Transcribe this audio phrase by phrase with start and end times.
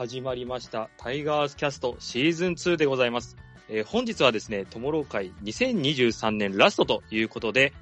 [0.00, 0.88] 始まりました。
[0.96, 3.36] タイガースキャストシーズン2でございます。
[3.68, 7.74] えー本日はですね、トモロー会2023年ラストということで、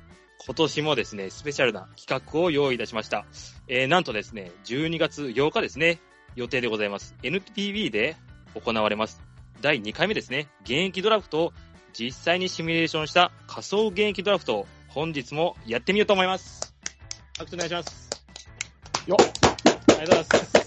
[0.44, 3.24] 今年もですね、スペシャルな企画を用意いたしました。
[3.68, 6.00] えーなんとですね、12月8日ですね、
[6.34, 7.14] 予定でございます。
[7.22, 8.16] NPB で
[8.56, 9.22] 行われます。
[9.60, 11.52] 第2回目ですね、現役ドラフトを
[11.92, 16.74] 実際にシミュレーションした仮想現役ドラフトを本日もやってみようと思います。
[17.38, 18.10] 拍手お願いします。
[19.06, 20.57] よありがとうございます。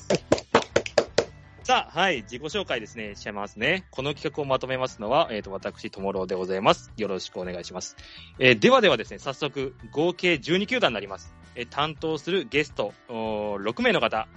[1.72, 3.86] さあ、はい、自己紹介ですね、しちゃいますね。
[3.92, 6.92] この企画をまとめますのは、えっ、と、私、ともろうでございます。
[6.98, 7.96] よろしくお願いします。
[8.40, 11.34] えーではではですね、早速、合計12球団になります。
[11.56, 14.28] えー担当するゲスト、おー6名の方、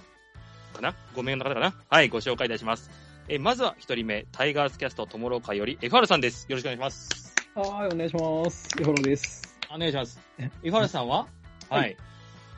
[0.73, 1.73] かな ?5 名の方かな？
[1.89, 2.89] はい、ご紹介いたします。
[3.27, 6.45] えーまずは1人目、タイガースキャストともろう会より、FR さんです。
[6.47, 7.35] よろしくお願いします。
[7.53, 8.69] はい、お願いします。
[8.79, 9.57] エホロです。
[9.69, 10.21] お願いします。
[10.63, 11.27] FR さんは？
[11.69, 11.97] はい。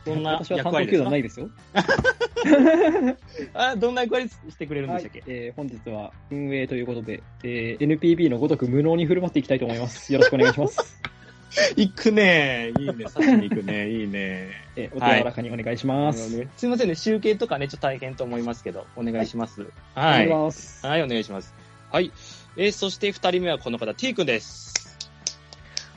[0.07, 0.91] どんな 私は担当役割ですか？
[0.91, 1.49] 球団ないですよ。
[3.53, 10.11] あ、どんな役割してくれるんではいしたっけ、、えー本日は運営ということで、えー NPB のごとく無能に振る舞っていきたいと思います。
[10.13, 10.99] よろしくお願いします。
[11.75, 13.07] 行くねいいね。
[13.07, 16.29] さしに行くねいいねえーお手柔らかにお願いします。
[16.55, 16.95] すいませんね。
[16.95, 19.61] 集計とかね、ちょっと大変と思いますけど、お願いします。
[19.61, 19.63] お
[19.99, 20.43] 願いしはい。
[20.45, 20.85] ます。
[20.85, 21.53] はい、お願いします。
[21.91, 22.11] はい。
[22.57, 24.73] えーそして二人目はこの方、T 君です。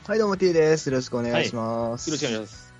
[0.07, 0.89] はい、どうも T です。
[0.89, 2.09] よろしくお願いします。
[2.09, 2.70] よろしくお願いします。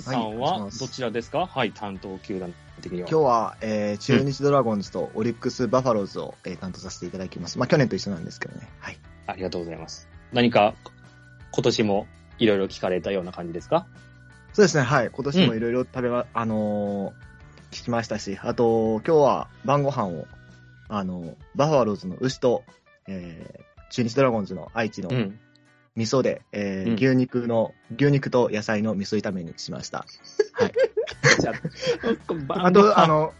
[0.00, 1.46] さんはどちらですか？
[1.46, 3.08] はい、担当球団的には。
[3.08, 7.58] 今日は、えー、中日ドラゴンズとオリックス・バファローズを、えー担当させていただきます。
[7.58, 8.68] まあ、去年と一緒なんですけどね。
[8.78, 8.98] はい。
[9.26, 10.08] ありがとうございます。
[10.32, 10.74] 何か、
[11.50, 12.06] 今年も
[12.38, 13.86] いろいろ聞かれたような感じですか？
[14.52, 15.10] そうですね、はい。
[15.10, 17.32] 今年もいろいろ食べま、あのー
[17.74, 20.26] 聞きましたし、あと、今日は晩ご飯を、
[20.88, 22.64] あのーバファローズの牛と、
[23.08, 25.38] えー、中日ドラゴンズの愛知のうん。
[25.96, 30.06] 味噌で、えーうん牛肉の、牛肉と野菜の味噌炒めにしました。
[30.52, 30.72] はい。
[31.40, 31.52] じゃ
[32.58, 33.32] あ、あと、あの、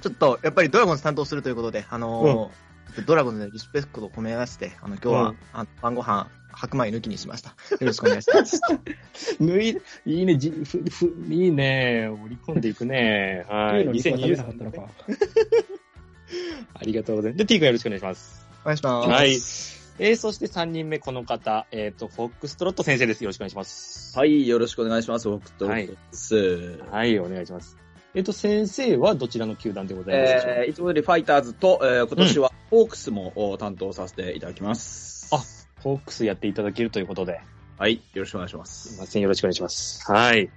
[0.00, 2.66] ちょっと、やっぱりドラゴンズ担当するということで、あのー
[3.04, 7.50] ドラゴンズでリスペクトを込めまして、あの、今日は、うんあ晩ご飯、白米抜きにしました。
[7.50, 8.60] よろしくお願いします。
[9.38, 13.44] 脱い、いいね、じふ、ふ、いいね、盛り込んでいくね。
[13.48, 13.80] はい。
[13.80, 14.88] いうのに食べなか2023ったのか。
[16.74, 17.38] ありがとうございます。
[17.38, 18.46] で、T 君よろしくお願いします。
[18.62, 19.08] お願いします。
[19.08, 19.75] はい。
[19.98, 23.24] えー、そして3人目、この方、えっ、と、フォックストロット先生です。
[23.24, 24.18] よろしくお願いします。
[24.18, 25.28] はい、よろしくお願いします。
[25.28, 26.78] 僕と、はいです。
[26.90, 27.78] はい、お願いします。
[28.14, 35.28] えっ、と、先生はどちらの球団でございますか、えー、いつもよりファイターズと、えー、今年はホークスもお担当させていただきます。
[35.32, 35.38] あ
[35.82, 37.40] フォックスやっていただけるということで、
[37.78, 38.88] はい、よろしくお願いします。
[38.90, 40.12] すいません、よろしくお願いします。
[40.12, 40.50] はい。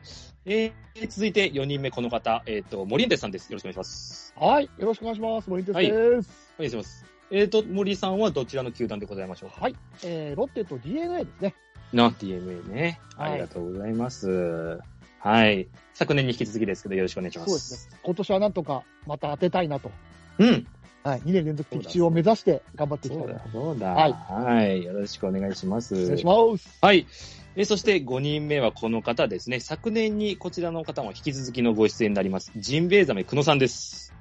[0.46, 3.50] えー、続いて4人目、この方、えっ、と、森エンテさんです。
[3.52, 4.34] よろしくお願いします。
[4.38, 5.50] はい、よろしくお願いします。
[5.50, 6.30] 森哲はいです。
[6.58, 7.19] お願いします。
[7.32, 9.62] えっ、と、森さんはどちらの球団でございましょうか？
[9.62, 11.56] はい、えー、ロッテと DNA ですね。
[11.94, 13.00] な、DNA ね。
[13.16, 14.80] はいありがとうございます。
[15.20, 15.68] はい。
[15.94, 17.50] 昨年に引き続きですけど、よろしくお願いします。
[17.50, 18.00] そうですね。
[18.04, 19.92] 今年はなんとかまた当てたいなと。
[20.38, 20.68] うん。
[21.04, 23.88] はい、2年連続的中を目指して頑張っていきたいなそうだ、そうだ。
[23.92, 24.84] はいはい。
[24.84, 25.96] よろしくお願いします。
[25.96, 26.78] お願いします。
[26.82, 27.08] はい。
[27.56, 29.60] えそして5人目はこの方ですね。
[29.60, 32.52] 昨年にこちらの方も引き続きのご出演になります。
[32.56, 34.14] ジンベエザメ久野さんです。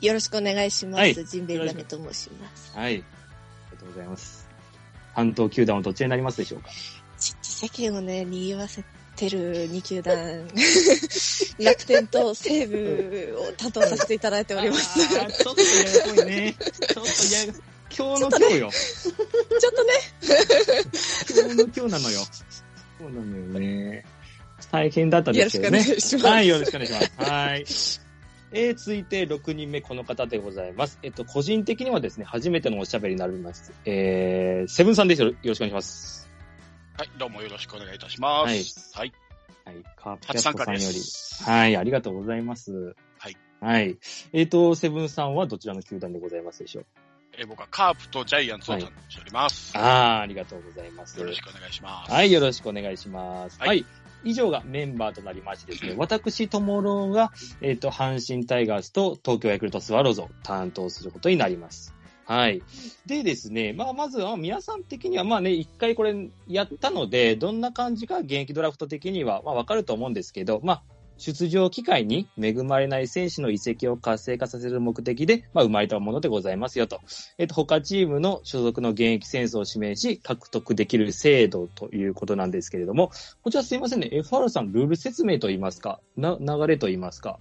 [0.00, 1.00] よろしくお願いします。
[1.00, 2.72] はいジンベエザメと申します。
[2.76, 2.94] はい。
[2.94, 3.04] あり
[3.72, 4.48] がとうございます。
[5.14, 6.70] 担当球団はどちらになりますでしょうか？
[7.18, 8.82] ちっちゃ世間をね、賑わせ
[9.16, 10.16] てる2球団、
[11.62, 14.98] 楽天と西武を担当させていただいております。
[14.98, 16.54] ちょっとややこいね。
[16.58, 17.54] ちょっとやや
[17.94, 18.70] 今日の今日よ。
[19.60, 19.92] ちょっとね、
[21.28, 22.20] 今日の今日なのよ。
[22.98, 24.04] そうなのよね。
[24.70, 25.82] 大変だったですけどね。
[25.82, 27.30] よろしくお願いしますはい、よろしくお願いします。
[27.30, 28.09] はい。
[28.52, 30.98] えー、続いて6人目、この方でございます。
[31.02, 33.72] えっと、個人的にはですね、初めてのおしゃべりになります。
[33.84, 35.28] えー、セブンさんですよ。
[35.28, 36.30] よろしくお願いします。
[36.98, 38.96] はい、どうもよろしくお願いいたします。
[38.96, 39.12] はい。
[39.64, 40.82] はい、カープキャストさんより。
[40.82, 41.44] す。
[41.44, 42.94] はい、ありがとうございます。
[43.18, 43.36] はい。
[43.60, 43.98] はい。
[44.32, 46.86] えっ、と、セブンさんはどちらの球団でございますでしょう？
[47.38, 49.72] えー僕はカープとジャイアンツを担当しております。
[49.76, 51.18] あー、ありがとうございます。
[51.20, 52.12] よろしくお願いします。
[52.12, 53.60] はい、よろしくお願いします。
[53.60, 53.66] は。
[53.66, 53.86] はいい
[54.24, 61.94] 以上がメンバーとなりましてですね、私、ともろうが、えっ、と、阪神タイガースと東京ヤクルトスワローズを担当することになります。
[62.24, 62.62] はい。
[63.06, 70.82] でですね、まあ、まずは皆さん的には、まあね、一回これやったので、どんな感じか現役ドラフト的には、まあ、わかると思うんですけど、まあ、
[71.20, 77.00] 出場機会に恵まれない選手の移籍を活性化させる目的で、まあ、生まれたものでございますよと。
[77.38, 83.10] えっと、他チームの所属の現役選手を指名し、獲得できる制度ということなんですけれども、
[83.42, 87.38] こちらすいませんね、FR さん、ルール説明といいますか、な、流れといいますか、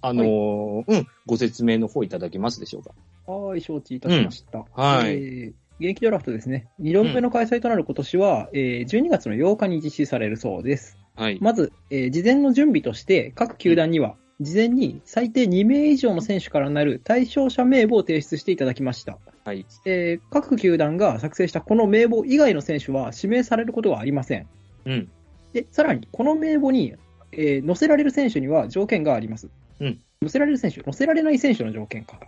[0.00, 3.32] あのーうん、ご説明の方いただけますでしょうか。
[3.32, 4.64] はい、承知いたしました。
[4.72, 6.68] はいえー現役ドラフトですね。
[6.80, 10.96] 2度目の開催となる今年は、えー12月の8日に実施されるそうです。
[11.16, 11.38] はい。
[11.40, 19.18] まず、えー事前の準備として、各球団には、事前に最低2名以上の選手からなる対象者名簿を提出していただきました。
[19.44, 19.64] はい。
[19.86, 24.46] えー各球団が作成したこの名簿以外の選手は指名されることはありません。
[24.84, 25.10] うん。
[25.54, 26.94] で、さらに、この名簿に、
[27.32, 29.48] えー載せられる選手には条件があります。
[29.80, 32.20] うん載せられる選手、載せられない選手の条件か。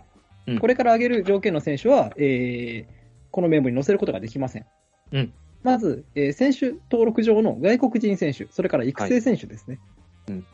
[0.47, 2.99] うんこれから挙げる条件の選手は、えー
[3.31, 4.65] この名簿に載せることができません。
[5.11, 5.33] うん
[5.63, 9.79] まず、えー選手登録上の外国人選手、それから育成選手ですね。
[10.27, 10.45] うん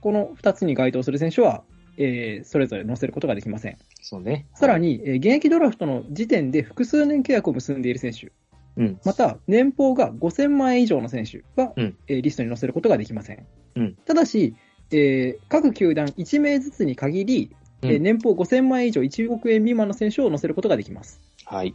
[0.00, 1.62] この2つに該当する選手は、
[1.96, 3.76] えーそれぞれ載せることができません。
[4.00, 4.46] そうね。
[4.54, 8.32] さらに、えー現役ドラフトの時点で複数年契約を結んでいる選手、
[8.76, 9.00] うん。
[9.04, 13.46] また年俸が5000万円以上の選手は、うんえーリストに載せることができません。
[13.76, 14.54] うんただし、
[14.90, 17.50] えー各球団1名ずつに限り、
[17.82, 21.20] えーうん年俸5000万円以上1億円未満の選手を載せることができます。
[21.44, 21.74] はい。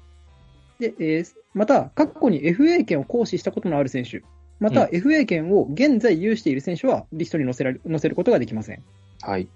[0.80, 4.22] でえーまた、過去に FA 権を行使したことのある選手、
[4.60, 8.84] またうん FA 権を現在有している選手はリストに載せられ載せることができません。
[9.22, 9.48] はい。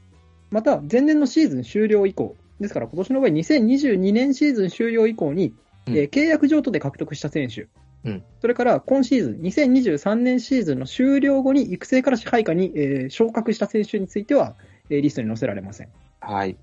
[0.50, 5.54] また、前年のシーズン終了以降、ですから今年の場合、2022年シーズン終了以降に、
[5.88, 7.68] うんえー契約譲渡で獲得した選手、
[8.04, 14.56] うんそれから今シーズン、2023年シーズンの終了後に育成から支配下に、えー昇格した選手については、
[14.90, 15.90] えーリストに載せられません。
[16.20, 16.58] はい。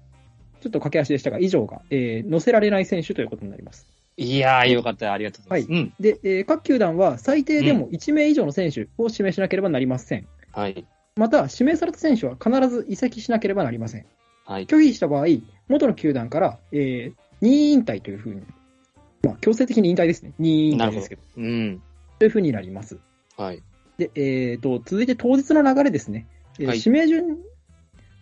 [0.60, 3.86] ちょっと駆け足でしたが、以上が、えー載せられない選手ということになります。
[4.20, 5.12] いやー、よかった。
[5.12, 5.72] ありがとうございます。
[5.72, 5.94] うん。
[6.00, 10.26] で、えー各球団は最低でも1名以上の選手を指名しなければなりません。
[10.52, 10.84] はい。
[11.16, 14.06] また、指名された選手は必ず移籍しなければなりません。
[14.44, 14.66] はい。
[14.66, 15.26] 拒否した場合、
[15.68, 18.42] 元の球団から、えー任意引退というふうに、
[19.22, 20.32] まあ、強制的に引退ですね。
[20.40, 21.22] 任意引退ですけど、。
[21.36, 21.80] うん。
[22.18, 22.98] というふうになります。
[23.36, 23.62] はい。
[23.98, 26.26] で、えーと、続いて当日の流れですね。
[26.58, 27.38] えーはい指名順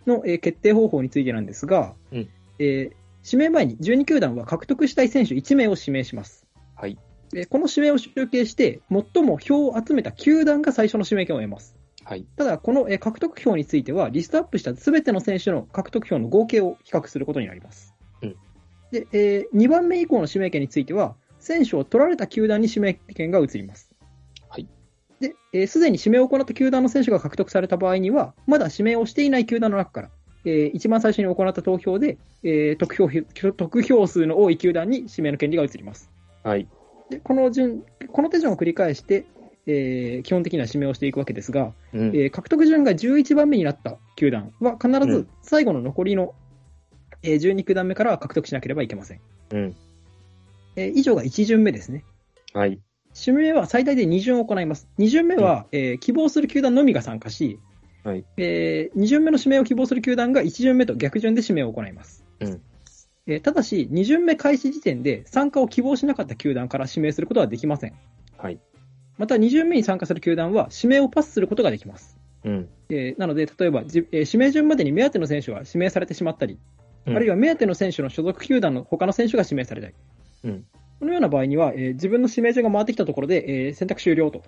[0.05, 2.29] の、えー決定方法についてなんですが、うん
[2.59, 6.45] えー指名前に12球団は獲得したい選手1名を指名します。
[6.75, 6.97] はい。
[7.31, 11.75] でこの指名を集計して、最も票を集めた球団が最初の指名権を得ます。
[12.03, 12.25] はい。
[12.37, 17.93] ただ、このえー獲得票については、リストアップしたすべての選手の獲得票の合計を比較することになります。
[18.21, 18.35] うん
[18.91, 23.91] で、え2番目以降の指名権については、選手を取られた球団に指名権が移ります。
[24.47, 24.67] はい。
[25.19, 30.11] で、えーすでに指名を行った球団の選手が獲得された場合には、まだ指名をしていない球団の中から、
[30.45, 33.09] えー一番最初に行った投票で、えー得票
[33.53, 36.09] 得票数の多い球団に指名の権利が移ります。
[36.43, 36.67] はい。
[37.09, 39.25] で、この順、この手順を繰り返して、
[39.65, 42.07] えー基本的には指名をしていくわけですが、うん。
[42.15, 46.33] えー獲得順が11番目になった球団は必ずうん最後の残りの、
[47.23, 49.19] えー12球団目からは獲得しなければいけません。
[49.51, 49.75] うん。
[50.75, 52.03] えー以上が1巡目ですね。
[52.53, 52.79] はい。
[53.19, 54.87] 指名は最大で2巡行います。
[54.99, 57.59] 2巡目は、えー希望する球団のみが参加し、
[58.07, 62.23] はいえ2巡目の指名を希望する球団が1巡目と逆順で指名を行います。
[62.39, 62.61] うん
[63.27, 67.93] えーただし、2巡目開始時点で参加を希望しなかった球団から指名することはできません。
[68.37, 68.59] はい。
[69.17, 72.17] また、2巡目に参加する球団は指名をパスすることができます。
[72.45, 72.69] うん。
[72.89, 76.57] えーなので、例えば、じえー指名順までに目当ての選手が指名されてしまったり、
[77.05, 79.93] うんあるいは目当ての選手の所属球団の他の選手が指名されたり、
[80.45, 80.65] うん
[80.99, 84.41] このような場合には、えー自分の指名順が回ってきたところで、えー選択終了と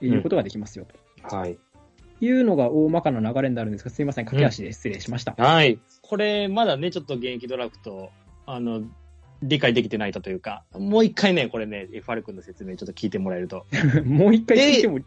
[0.00, 0.88] いうことができますよ、
[1.22, 1.58] はい。
[2.18, 5.34] というのが大まかな流れになるんですが、すみません、駆け足で失礼しました。
[5.36, 5.78] はい。
[6.02, 8.10] これ、まだね、ちょっと現役ドラフト、
[8.46, 8.82] あの、
[9.42, 13.66] 理解できてないというか、もう一回ね、これね、FR 君の説明ちょっと聞いてもらえると。
[14.04, 15.00] もう一回聞いても、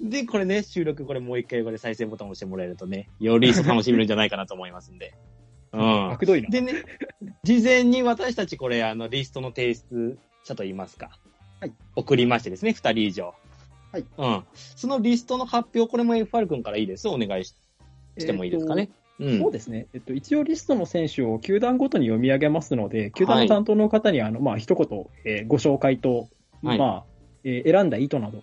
[0.00, 5.14] で、これね、収録これもう一回これ再生ボタンを押してもらえるとね、より一層楽しめるんじゃないかなと思いますんで。
[5.72, 6.08] うん。
[6.16, 6.48] 悪どいな。
[6.48, 6.72] でね、
[7.42, 11.18] 事前に私たちこれ、あの、リストの提出者といいますか。
[11.60, 11.72] はい。
[11.94, 13.34] 送りましてですね、二人以上。
[13.92, 14.04] はい。
[14.16, 14.44] うん。
[14.54, 17.08] そのリストの発表、これも FR 君からいいです。
[17.08, 17.54] お願いし
[18.18, 18.90] してもいいですかね。
[19.18, 19.38] うん。
[19.40, 26.28] そうですね、えっと、一応リストの選手を球団ごとに読み上げますので、球団の担当の方にあの、まあ一言、えーご紹介と、
[26.62, 27.04] はいまあ
[27.44, 28.42] えー選んだ意図など、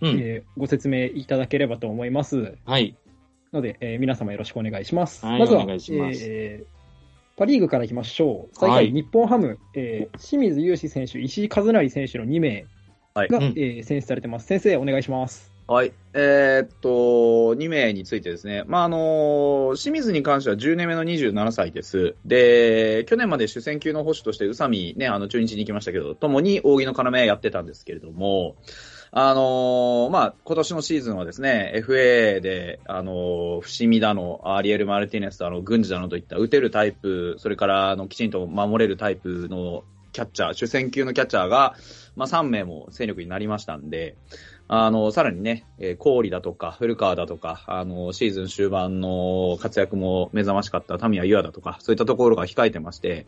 [0.00, 0.18] うん。
[0.20, 2.96] えーご説明いただければと思いますはい。
[3.52, 5.24] ので、えー皆様よろしくお願いします。
[5.26, 6.64] はいまずはえー
[7.36, 8.54] パ・リーグからいきましょう。
[8.54, 12.64] 最下位、はい日本ハム、えー清水雄志選手、石井和成選手の2名
[13.16, 14.46] はいが、うんえー選出されてます。
[14.46, 15.52] 先生、お願いします。
[15.68, 15.92] はい。
[16.14, 16.88] えーっと、
[17.54, 18.64] 2名についてですね。
[18.66, 22.16] まあ、あの清水に関しては10年目の27歳です。
[22.24, 28.56] で、去年まで主戦級の保守として宇佐美ね、あの、中日に行きましたけど、ともに扇の要やってたんですけれども、
[29.12, 41.74] あのまあ、今年のシーズンはですね、FA で、あの伏見だの、アリエル・マルティネスだの、軍事だのといった打てるタイプ、それから、あの、きちんと守れるタイプのキャッチャー、主戦級のキャッチャーが、
[42.16, 44.16] まあ、3名も戦力になりましたんで、
[44.66, 53.26] あの、さらにね、えー、氷だとか、古川だとか、あの、シーズン終盤の活躍も目覚ましかったタミヤユアだとか、そういったところが控えてまして、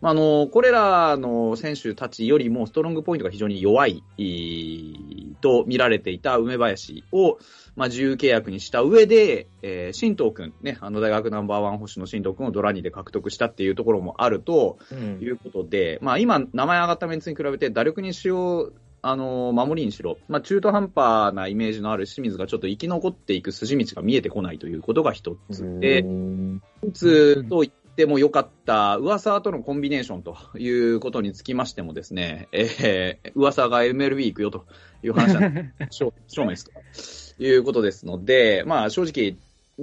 [0.00, 7.38] まあ、あの、これらの選手たちよりもストロングポイントが非常に弱い、いと見られていた梅林を、
[7.76, 15.20] まあ、自由契約にした上で、えー、新藤くん、ね、あの大学ナンバーワン星の新藤くんをドラニで獲得したっていうところもあるとうん。
[15.20, 26.62] いうことで、まあ、今、名前上がったメンツに比べて、打力にしよう、あの、守りにしろ、まあ、中途半端なイメージのある清水がちょっと生き残っていく筋道が見えてこないということが一つで、うん。
[26.82, 27.64] 一つと
[27.98, 34.66] てもよかった、噂とのコンビネーションということにつきましてもですね、えー、噂が MLB 行くよと
[35.02, 35.50] いう話は
[35.90, 39.36] 証証明ですということですので、まあ正直、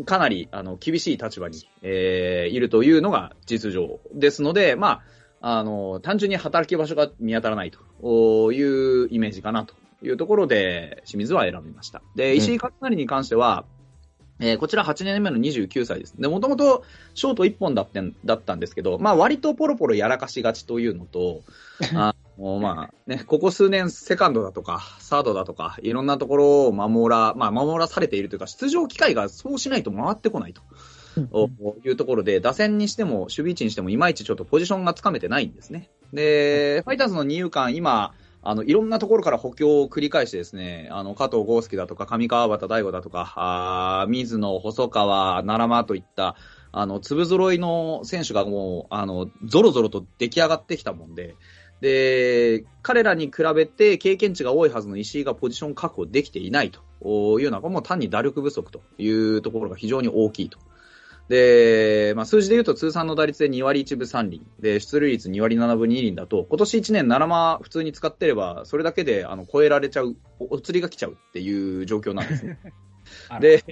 [0.06, 5.02] かなりあの厳しい立場に、えーいるというのが実情ですので、ま
[5.42, 12.02] あ、あの、単純に働き場所が見当たらないというイメージかなというところで、清水は選びました。
[12.16, 13.66] で、石井勝成に関しては、
[14.40, 16.16] えーこちら8年目の29歳です。
[16.20, 21.42] で、もともとショート1本だってんだったんですけど、まあ割とポロポロやらかしがちというのと、
[21.96, 30.62] あのまあね、ここ数年セカンドだとか、サードだとか、いろんなところを守ら、まあ守らされているというか、出場機会がそうしないと回ってこないと。
[31.86, 35.90] いうところで、打線にしても、守備位置にしても、いまいちちょっとポジションがつかめてないんですね。
[36.12, 38.14] で、ファイターズの二遊間、今、
[38.48, 46.36] あの、いろんなところから補強を繰り返してですね、あの、加藤豪介だとか、上川端大吾だとか、あー水野、細川、奈良間といった、
[46.72, 51.36] あの、粒揃いの選手がもう、あの、ゾロゾロと出来上がってきたもんで、
[51.82, 60.60] で、彼らに比べて経験値が多いはずの石井がポジション確保できていないというのは、もう単に打力不足というところが非常に大きいと。
[61.30, 72.60] で、まあ、数字で言うと通算の打率で2割1分3厘、で、出塁率2割7分2厘だと、今年1年7間普通に使ってれば、それだけであの超えられちゃう、おお釣りが来ちゃうっていう状況なんですね。
[73.42, 73.64] で、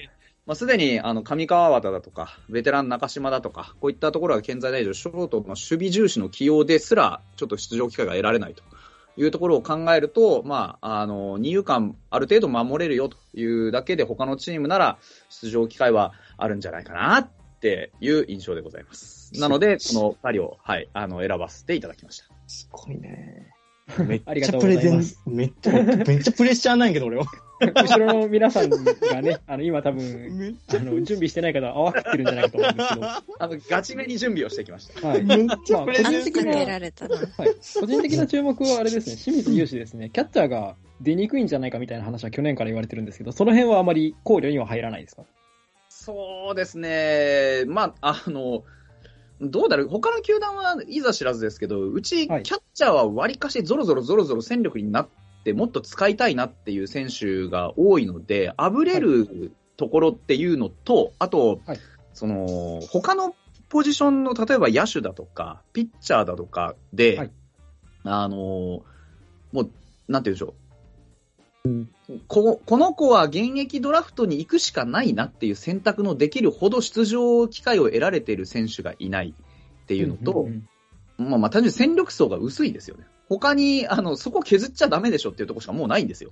[0.45, 8.63] まあ、すでに、あの、上川端だとか、ベテラン中島だとか、こういったところが健在ないショートの守備重視の起用ですら、ちょっと出場機会が得られないと
[9.15, 14.97] いうところを考えると、まあ、あの、二遊間、ある程度守れるよというだけで、他のチームなら、
[15.29, 17.29] 出場機会はあるんじゃないかなっ
[17.63, 19.31] ていう印象でございます。
[19.39, 22.25] なので、この二人を、はい、あの、選ばせていただきました。
[22.47, 23.53] すごいね。
[24.05, 27.25] めっ ありがとうちゃプレゼンございます、めっちゃ、めっちゃプレッシャーなんやけど、俺は。
[27.61, 28.77] 後ろの皆さんが
[29.21, 33.05] ね、あの、今多分、あの、準備してない方は泡切ってるんじゃないかと思うんですけど、
[33.39, 35.07] あの、ガチめに準備をしてきました。
[35.07, 35.23] はい。
[35.23, 36.79] めっちゃプレゼンまあ個人的な。
[37.79, 45.23] 個人的な注目はあれですね、清水雄志ですね、キャッチャーが出にくいんじゃないかみたいな話は去年から言われてるんですけど、その辺はあまり考慮には入らないですか？
[46.05, 47.63] そうですね。
[47.65, 48.65] まあ、あの、
[49.39, 49.87] どうだろう。
[49.87, 52.43] 他の球団はいざ知らずですけど、うち、キはい。
[52.43, 55.07] ャッチャーは割かしゾロゾロゾロゾロ戦力になっ
[55.45, 61.79] て、もっと使いたいなっていう選手が多いので、あぶれるところっていうのと、あと、はい。
[62.13, 63.33] その、他の
[63.69, 67.31] ポジションの、例えば野手だとか、ピッチャーだとかで、はい。
[68.03, 68.35] あの、
[69.53, 69.69] もう、
[70.09, 70.53] なんて言うんでしょ
[71.63, 71.69] う。
[72.27, 79.33] ここの子は現役ドラフトに行くしかないなっていう選択のできるほど出場機会を得られている選手がいない
[79.83, 80.67] っていうのと、んんん
[81.17, 83.05] まあまあ単純に戦力層が薄いですよね。
[83.29, 86.31] 他に、あの、そこ削っちゃダメでしょっていうところしかもうないんですよ。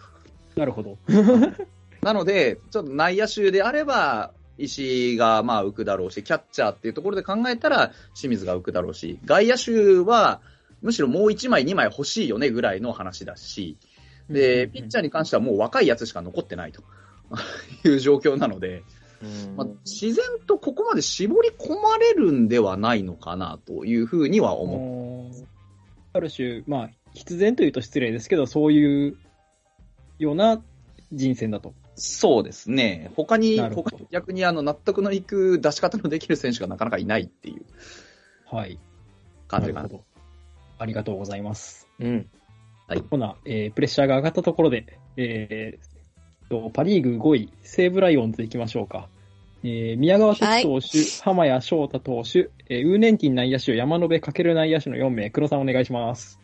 [0.54, 0.98] なるほど。
[2.02, 10.40] なので、ちょっと内野手であれば、石井がまあ浮くだろうし、キャッチャーっていうところで考えたら清水が浮くだろうし、外野手は
[10.82, 13.76] むしろもう1枚、2枚欲しいよねぐらいの話だし、
[14.28, 16.82] で、ピッチャーに関してはもう若いやつしか残ってないと
[17.88, 18.82] いう状況なので、
[19.56, 25.46] まあ、自然とここまで絞り込まれるんではないのかなというふうには思う。
[26.12, 29.16] ある種、まあ、必然というと失礼ですけど、そういう
[30.18, 30.62] ような
[31.12, 31.74] 人選だと。
[31.94, 33.10] そうですね。
[33.16, 37.64] 他に、他に逆にあの納得のいく出し方のできる選手がなかなかいないっていう
[38.44, 38.78] はい。
[39.48, 39.98] 感じかななるほ。
[39.98, 40.04] ど。
[40.78, 41.88] ありがとうございます。
[41.98, 42.28] うん。
[43.10, 49.08] ほな、えープレッシャーが上がったところで、えーと、パリーグ5位、西武ライオンズ行きましょうか。
[49.64, 56.38] えー宮川哲投手、浜谷翔太投手、えーウーネンティン内野手、山野辺かける内野手の4名、黒さんお願いします。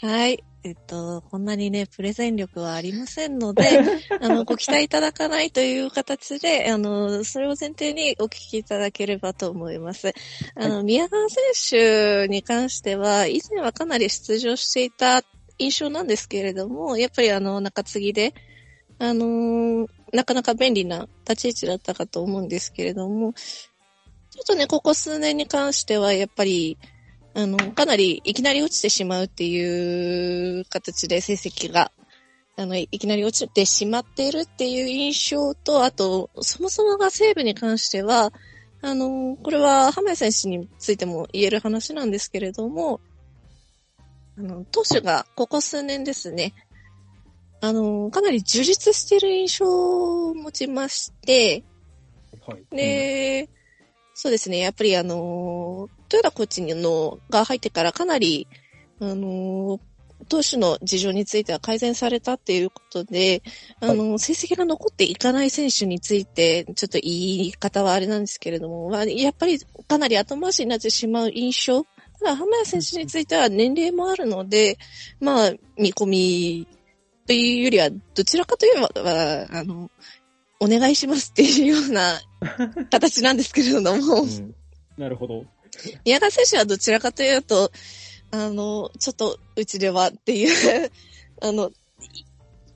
[0.00, 0.42] はい。
[0.62, 3.62] えっと、こんなにね、プレゼン力はありませんので、
[4.20, 10.12] あの、ご期待いただかないという形で、あの、それを前提にお聞きいただければと思います。
[10.54, 15.22] あの、宮川選手に関しては、以前はかなり出場していた
[15.60, 18.34] 印象なんですけれども、やっぱりあの、中継ぎで、
[18.98, 26.78] あのーなかなか便利な立ち位置だったかと思うんですけれども、ちょっとね、ここ数年に関しては、やっぱり、
[27.34, 31.92] あの、かなりいきなり落ちてしまうっていう形で成績が、
[32.56, 38.32] あの、いきなり落ちてしまっているっていう印象と、あと、そもそもが西武に関しては、
[38.82, 43.00] あの、これは浜谷選手についても言える話なんですけれども、
[44.40, 46.54] あの、投手がここ数年ですね、
[47.60, 49.66] あの、かなり充実している印象
[50.30, 51.62] を持ちまして、
[52.46, 52.74] はい。
[52.74, 53.50] で、
[54.14, 54.58] そうですね。
[54.58, 58.48] やっぱりあの、豊田コーチのが入ってからかなり、
[58.98, 59.78] あの、
[60.28, 63.42] 投手の事情については改善されたっていうことで、
[63.80, 71.84] あの、成績が残っていかない選手について、ちょっと言い方はあれなんですけれども、まあ、やっぱりかなり後回しになってしまう印象。
[72.20, 74.78] ただ、浜谷選手については年齢もあるので、
[75.20, 76.68] まあ、見込み
[77.26, 79.90] というよりは、どちらかといえば、あの、
[80.60, 82.20] お願いしますっていうような
[82.90, 84.54] 形なんですけれども、うん
[84.98, 85.46] なるほど。
[86.04, 87.72] 宮川選手はどちらかというと、
[88.32, 90.90] あの、ちょっとうちではっていう、
[91.40, 91.72] あの、い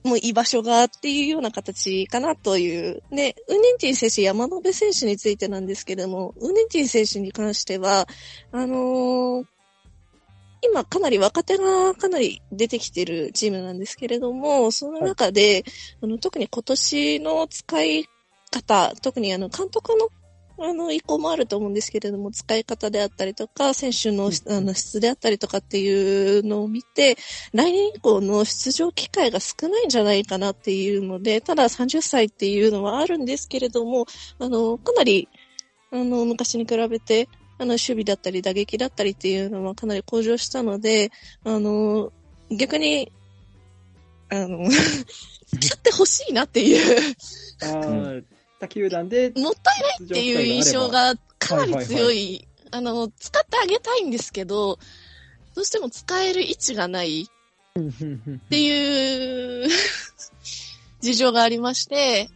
[0.04, 3.02] もう居場所がっていうような形かなという。
[3.10, 8.06] で、ウネンティン選手、山野辺選手についてなんですけども、ウネンティン選手に関しては、
[8.52, 9.44] あのー
[10.66, 15.62] 今かなり若手がかなり出てきてるチームなんですけれども、その中で、
[16.02, 18.08] あの特に今年の使い
[18.50, 20.08] 方、特にあの監督の
[20.58, 27.16] あの、意向もあると思うんですけれども、使い方であったりとか、選手のあの質であったりとかっていうのを見て、
[27.52, 34.06] 来年以降の出場機会が少ないんじゃないかなっていうので、ただ30歳っていうのはあるんですけれども、
[34.38, 35.28] あの、かなり、
[35.90, 41.10] あの、昔に比べて、あの、守備だったり打撃だったりっていうのはかなり向上したので、
[41.44, 42.12] あの、
[42.50, 43.12] 逆に、
[44.30, 44.68] あの、
[45.60, 47.16] 使ってほしいなっていう、
[48.64, 52.46] 他球団で、もったいないっていう印象がかなり強い。
[52.70, 54.78] あの、使ってあげたいんですけど、
[55.54, 57.28] どうしても使える位置がないっ
[58.50, 59.68] ていう
[61.00, 62.28] 事情がありまして、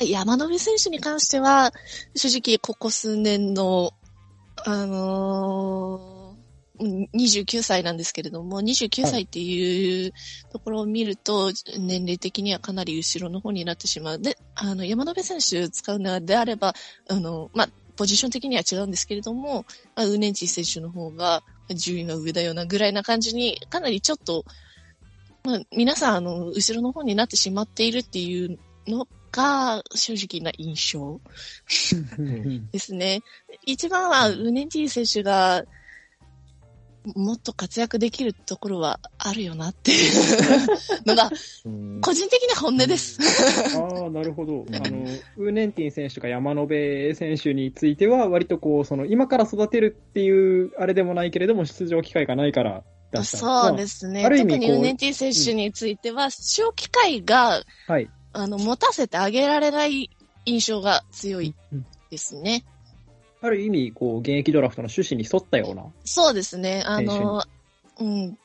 [0.00, 1.72] 山野辺選手に関しては、
[2.14, 3.92] 正直ここ数年の、
[4.64, 6.15] あのー
[6.78, 10.12] 29歳なんですけれども、29歳っていう
[10.50, 14.18] ところを見ると、年齢的にはかなり後ろの方になってしまう。
[14.18, 16.74] で、あの、山野辺選手使うのであれば、
[17.08, 24.44] あの、まあ、ポジション的には違うんですけれども、まあ、ウーネンチ選手の方が順位が上だよなぐらいな感じに、かなりちょっと、
[25.44, 31.20] まあ、皆さん、あの、後ろの方になってしまっているっていうのが、正直な印象
[32.72, 33.22] ですね。
[33.64, 35.64] 一番は、ウネンチー選手が、
[37.14, 40.66] もっと活躍できるところはあるよなっていう
[41.06, 41.30] のが、
[41.64, 43.18] うん個人的な本音です。
[43.76, 44.66] ああ、なるほど。
[44.72, 45.04] あの、
[45.36, 53.36] ウーネンティン選手とか山野辺選手については、割とこう、その、今から育てるっていう、あれでもないけれども、出場機会がないから出した。
[53.38, 54.24] そうですね。
[54.24, 57.54] ある意味こう特にウネンティ選手については、出場機会が、ま
[57.88, 58.10] あはい。
[58.32, 60.10] あの、持たせてあげられない
[60.44, 62.64] 印象が強いうんですね。
[63.46, 65.84] ある意味、こう、現役ドラフトの趣旨に沿ったような。
[66.04, 66.82] そうですね。
[66.86, 67.42] あの、
[67.98, 68.38] うん。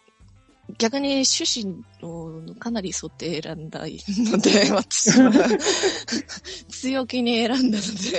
[0.78, 5.32] 逆に趣旨をかなり沿って選んだので、私は
[6.70, 8.18] 強気に選んだので、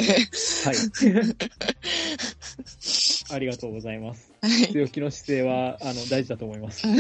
[0.64, 0.76] はい。
[3.34, 4.30] ありがとうございます。
[4.40, 6.86] はい強気の姿勢は、あの、大事だと思います。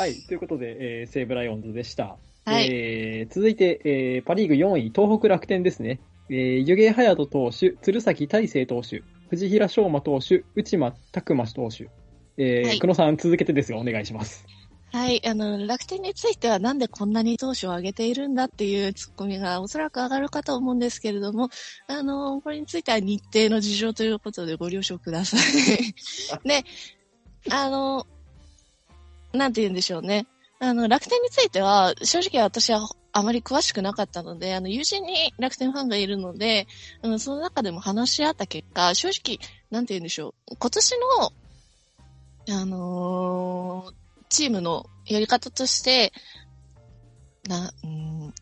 [0.00, 0.14] はい。
[0.14, 2.16] ということで、えー、西武ライオンズでした。
[2.44, 2.66] はい。
[2.70, 6.00] えー続いて、えーパリーグ4位、東北楽天ですね。
[6.32, 11.90] えー、湯気隼人投手、鶴崎大成投手、藤平翔馬投手、内間拓馬投手。
[12.36, 14.46] えーはい久野さん続けてですよ、お願いします。
[14.92, 21.48] はい、あの、楽天についてはなんでこんなに投手を上げているんだっていうツッコミがおそらく上がるかと思うんですけれども、
[21.88, 26.48] あの、これについては日程の事情ということでご了承ください。
[26.48, 26.64] で、
[27.50, 28.06] あの、
[29.32, 30.26] なんて言うんでしょうね。
[30.60, 36.68] あの、楽天については、正直私はあまり詳しくなかったので、あの、友人に楽天ファンがいるので、
[37.02, 39.38] うん、その中でも話し合った結果、正直、
[39.70, 40.56] なんて言うんでしょう。
[40.56, 40.94] 今年
[42.48, 46.12] の、あのーチームのやり方として、
[47.48, 48.32] な、うん、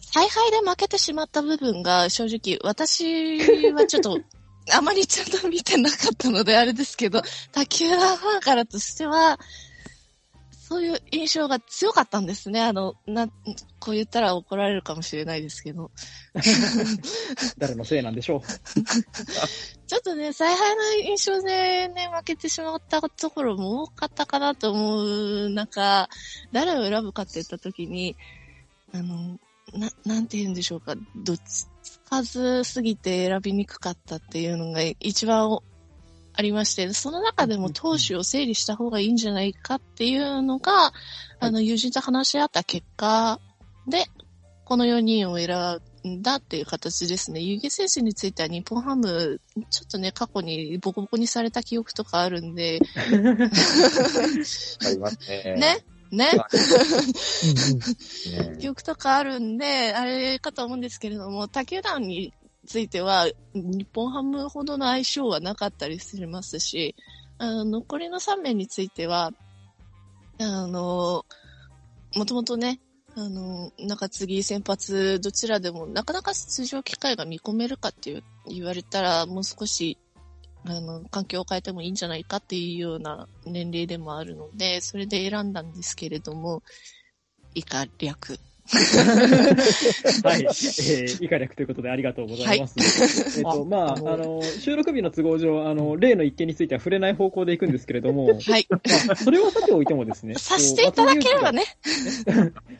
[0.00, 4.18] 采配で負けてしまった部分が正直、私はちょっと、
[4.72, 9.38] あまりちゃんと見てなかったのであれですけど、卓球ファンからとしては、
[10.70, 12.62] そういう印象が強かったんですね。
[12.62, 13.26] あの、な、
[13.80, 15.90] こう言ったら怒られるかもしれないですけど。
[17.58, 18.40] 誰のせいなんでしょう。
[19.88, 25.02] ちょっとね、采配の印象でね、負けてしまったところも多かったかなと思
[25.46, 26.08] う中、
[26.52, 28.14] 誰を選ぶかって言ったときに、
[28.94, 29.40] あの、
[29.72, 35.58] な、なんて言うんでしょうか、どっちつかずすぎて選びにくかったっていうのが一番
[36.40, 40.90] あありまして、その中でも投手を整理した方がいいんじゃないかっていうのが、
[41.38, 43.38] あの、友人と話し合った結果
[43.86, 44.06] で、
[44.64, 47.40] この4人を選んだっていう形ですね。
[47.40, 53.18] 遊戯選手については日本ハム、ちょっとね、過去にボコボコにされた記憶とかあるんで、 あり
[54.98, 55.56] ますね。
[55.58, 56.30] ね、 ね。
[58.58, 62.32] 記憶とかあるんで、あれかと思うんですけれども、他球団に
[62.70, 66.94] ついては、日本ハムほどの相性はなかったりしますし、
[67.36, 69.32] あの残りの3名については、
[70.38, 71.26] あの、
[72.14, 72.78] もともとね、
[73.16, 79.98] あの、中継ぎ、先発、どちらでも、なかなか出場機会が見込めるかっていう言われたら、もう少し、
[80.64, 86.62] あの、環境を変えてもいいんじゃないかっていうような年齢でもあるので、それで選んだんですけれども、
[87.52, 88.38] 以下略。
[90.22, 90.42] はい。
[90.42, 93.38] えー、以下略ということでありがとうございます。
[93.38, 98.66] えっと、まあ、ああのの、収録日の都合上、あの、例の一件については触れない方向でいくんですけれども、はい。
[99.06, 101.64] まあそれはさておいてもですね、 さしていただければね。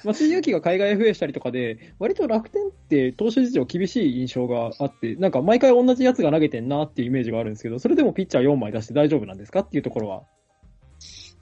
[0.05, 10.23] 松井裕樹が海外 FA したりとかで、割と楽天って投手事情厳しい印象があって、なんか毎回同じやつが投げてんなっていうイメージがあるんですけど、それでもピッチャー4枚出して大丈夫なんですかっていうところは。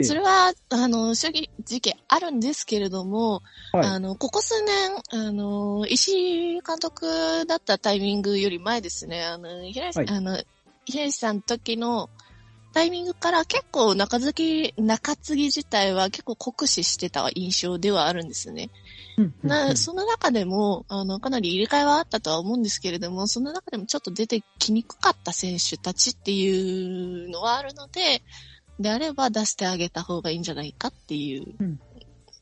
[0.04, 3.86] それは、あの、正直あるんですけれども、はい。
[3.86, 10.38] あの、ここ数年、あの、石井監督だったタイミングより前ですね、あの、平石、はいあの、
[10.84, 12.10] 平石さんの時の
[12.72, 18.70] タイミングから結構中継ぎ、中継ぎ自体は結構酷使してた印象ではあるんですね。
[19.42, 28.22] な、その中でも、あの、かなり入れ替えはあったとは思うんですけれども、その中でもちょっと出てきにくかった選手たちっていうのはあるので、
[28.78, 31.54] であれば出してあげた方がいいんじゃないかっていう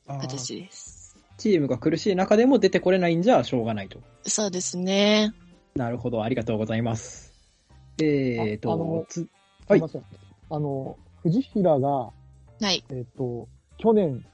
[0.07, 1.16] 形です。
[1.38, 4.01] チームが苦しい中でも出てこれないんじゃしょうがないと。
[4.25, 5.35] そうですね。
[5.75, 7.33] なるほど、ありがとうございます。
[8.03, 9.29] えーああのと、つ、す
[9.68, 10.05] はいいません。
[10.51, 12.12] あの、藤平が、は
[12.61, 12.85] い。
[12.90, 14.25] えっ、と、去年、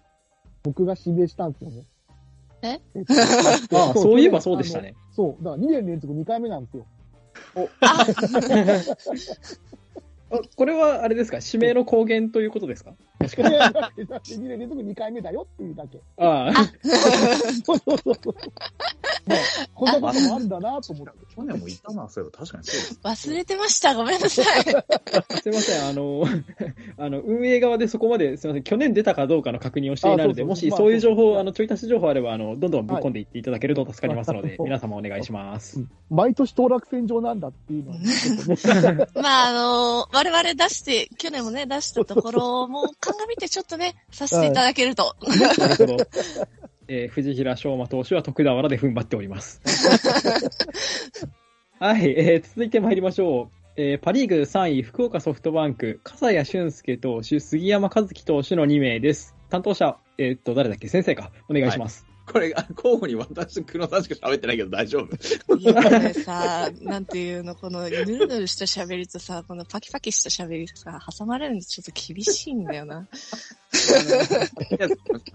[0.63, 1.85] 僕が指名したんですよね。
[2.63, 2.77] え？
[2.77, 3.05] っ
[3.69, 4.95] と ああ、そういえばそうでしたね。
[4.97, 6.87] あのそう、だから2年連続2回目なんですよ。
[7.81, 8.07] あ、あ
[10.57, 11.39] これはあれですか？
[11.45, 12.95] 指名の公言ということですか？
[13.29, 13.55] しかして。
[13.55, 16.01] いやだってだって2年連続2回目だよっていうだけ。
[16.19, 16.53] ああ、
[17.65, 18.35] そうそうそうそう。
[19.27, 19.39] まあ、
[19.75, 21.13] こんなこともあるんだなと思って。
[21.35, 23.29] 去年もいたな、そういえば確かにそうです。
[23.31, 23.95] 忘れてました。
[23.95, 24.45] ごめんなさい。
[25.43, 26.25] すいません、あの、
[26.99, 35.85] あの、運営側でそこまで、すいません、去年出たかどうかの確認をしていないので、もしまあそういう情報、あの、ちょい足し情報あれば、あの、どんどんぶっ込んでいっていただけると助かりますので、はい皆様お願いします。
[36.09, 37.99] 毎年当落線上なんだっていうのは
[39.23, 45.17] まあ、あの、我々出して、去年もね、出したところも鑑みてちょっとね、させていただけると。
[45.59, 45.97] なるほど。
[46.89, 49.61] えー藤平翔馬投手は徳田原で踏ん張っております。
[51.79, 53.49] はい、えー続いて参りましょう。
[53.77, 59.35] えーパリーグ3位、福岡ソフトバンク、笠谷俊介投手、杉山和樹投手の2名です。
[59.49, 60.89] 担当者、えーっと、誰だっけ？
[60.89, 61.31] 先生か。
[61.49, 62.07] お願いします。
[62.27, 65.57] これ、あ交互に私と黒さんしか喋ってないけど大丈夫。
[65.57, 72.97] いや、これさ、なんていうの、この、ぬるぬるした喋りとさ、このパキパキした喋りさ、挟まれるのちょっと厳しいんだよな。
[72.97, 73.05] は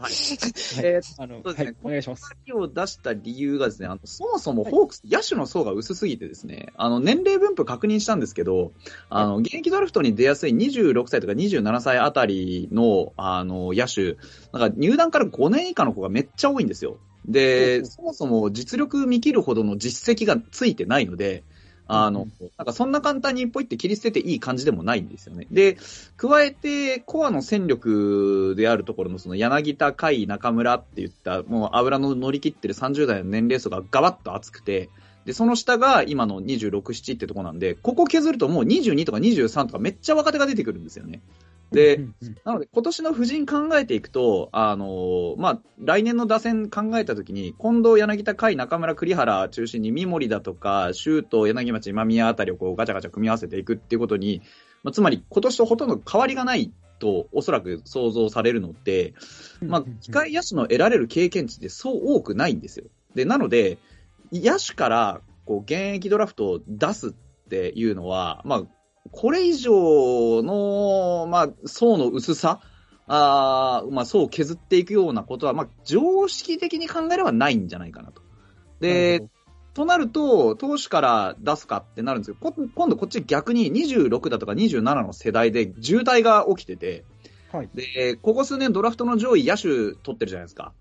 [0.09, 0.13] い。
[0.83, 2.23] えーあの、そうですねはい、お願いします。
[2.45, 8.71] 先を出した理由がですね、あの、そもそもホークス、野手の層が薄すぎてですね、あの、年齢分布確認したんですけど、
[9.09, 14.17] あの、現役ドラフトに出やすい26歳とか27歳あたりの、あの、野手、
[14.53, 16.97] なんか入団から5年以下の子がめっちゃ多いんですよ。
[17.27, 21.43] で、そもそも実力見切るほどの実績がついてないので、
[21.89, 25.47] あの、なんかそんな簡単にポイって切り捨てていい感じでもないんですよね。
[25.49, 25.77] で、
[26.17, 34.89] 加えて、コアの戦力であるところのその柳田、甲斐、中村って言った、もう油の乗り切ってる30代の年齢層がガバッと厚くて、
[35.25, 41.21] で、その下が今の26、7ってとこなんで、ここ削るともう22とか23とかめっちゃ若手が出てくるんですよね。
[41.71, 41.99] で、
[42.45, 54.41] なので、今年の布陣考えていくと、あのーまあ、来年の打線考えたときに、近藤、柳田、甲斐、中村、栗原中心に三森だとか、周東、柳町、今宮あたりをこうガチャガチャ組み合わせていくっていうことに、
[54.83, 59.13] まあ、つまり今年とほとんど変わりがないと、おそらく想像されるので、
[59.61, 62.85] まあ、機械野手の得られる経験値ってそう多くないんですよ。
[63.13, 63.77] で、なので、
[64.31, 67.11] 野手から、こう、現役ドラフトを出すっ
[67.49, 68.63] ていうのは、まあ、
[69.11, 72.61] これ以上の、まあ、層の薄さ、
[73.07, 78.21] あーまあ、層を削っていくようなことは、まあ、常識的に考えればないんじゃないかなと。
[78.79, 79.23] で、
[79.73, 87.05] となると、投手から出すかってなるんですけど、こ今度こっち逆に26だとか27の世代で渋滞が起きてて、
[87.51, 90.73] はいで、ここ数年ドラフトの上位野手取ってるじゃないですか。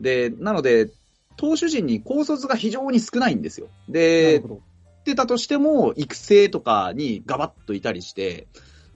[0.00, 0.90] で、なので、
[1.36, 3.68] 投手陣に高卒が非常に少ないんですよ。
[3.88, 4.60] なでるほ、ど。
[5.02, 8.46] ってたとしても、育成とかにガバッといたりして、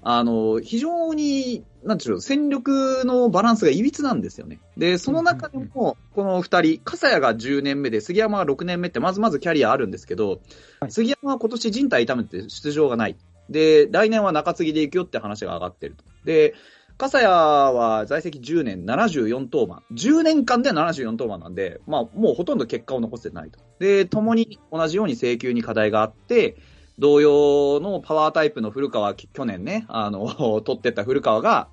[0.03, 4.61] あの、非常に、なんうの、戦力のバランスがいびつなんですよね。
[4.77, 10.40] で、その中でも、この二人、笠谷が10年目で、杉山は6年目って、まずまずキャリアあるんですけど、
[10.79, 13.16] はい杉山は今年人体痛めて出場がない。
[13.51, 16.05] で、来年は中継ぎで行くよって話が上がってると。
[16.25, 16.55] で、
[16.99, 19.83] 笠谷は在籍10年74登板。
[19.93, 23.61] 10年間で74登板なんで、まあもうほとんど結果を残せてないと。
[23.79, 26.57] で、共に同じように請求に課題があって、
[26.99, 31.69] 同様のパワータイプの古川、去年ね、あの、 取ってった古川が、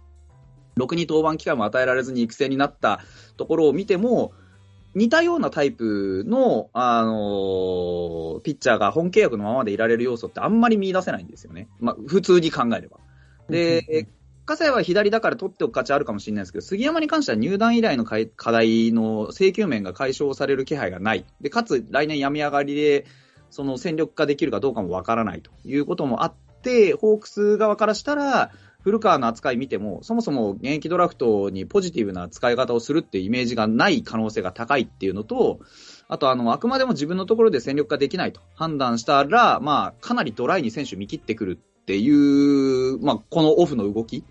[0.76, 3.00] ろくに登板機会も与えられずに育成になった
[3.38, 4.34] ところを見ても、
[4.96, 11.70] 似たようなタイプの、あのピッチャーが本契約のままでいられる要素ってあんまり見出せないんですよね。
[11.80, 12.98] まあ、普通に考えれば。
[13.50, 14.08] で、
[14.46, 21.26] 笠谷は左だから取っておく価値あるかもしれないですけど、杉山に関しては入団以来の課題の請求面が解消される気配がない。
[21.40, 23.06] で、かつ来年病み上がりで、
[23.50, 28.52] その戦力化できるかどうかもわからないということもあって、ホークス側からしたら、
[28.82, 35.60] 古川の扱い見ても、そもそも現役ドラフトにポジティブな使い方をするっていうイメージがない可能性が高いっていうのと、
[36.10, 44.26] あとあの、あくまでも自分のところで戦力化できないと判断したら、まあ、かなりドライに選手見切ってくるっていう、まあ、このオフの動き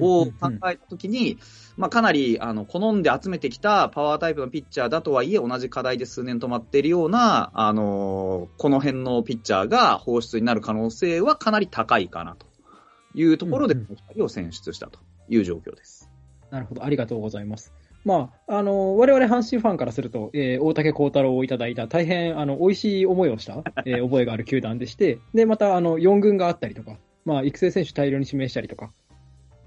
[0.00, 1.38] を考えたときに、
[1.76, 12.46] まあ、かなり、あの、好んで集めてきたパワータイプのピッチャーだとはいえ、同じ課題で数年止まっているような、あの、この辺のピッチャーが放出になる可能性はかなり高いかなと
[13.14, 16.10] いうところで、うんうんお二人を選出したという状況です。
[16.50, 17.72] なるほど、ありがとうございます。
[18.06, 28.92] まあ、あの、我々阪神ファンからすると、えー大竹幸太郎をいただいた大変、あの、美味しい思いをした、えー 覚えがある球団でして、で、また、あの、4軍があったりとか、まあ、育成選手大量に指名したりとか、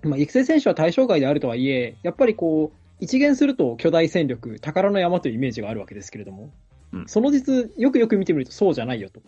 [0.04, 6.52] まあ、育成選手は対象外であるとはいえ、やっぱりこう、一見すると巨大戦力、宝の山というイメージがあるわけですけれども、
[6.92, 9.22] うんその実、よくよく見てみるとそうじゃないよと、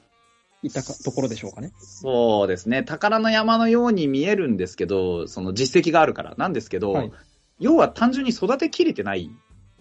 [0.63, 1.71] いったかところでしょうかね。
[1.79, 2.84] そうですね。
[2.84, 7.12] 宝の山のように見えるんですけど、その実績があるからなんですけど、はい
[7.62, 9.29] 要は単純に育てきれてない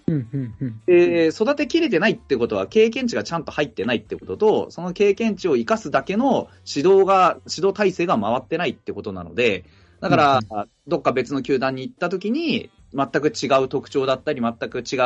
[0.07, 0.83] うん、うん、うん。
[0.87, 9.65] で、育てきれてないってことは、経験値がちゃんと入ってないってことと、その経験値を生かすだけの指導が、指導体制が回ってないってことなので、
[10.01, 10.41] だから、
[10.87, 14.97] どっか別の球団に行った時に、全く違う特徴だったり、全く違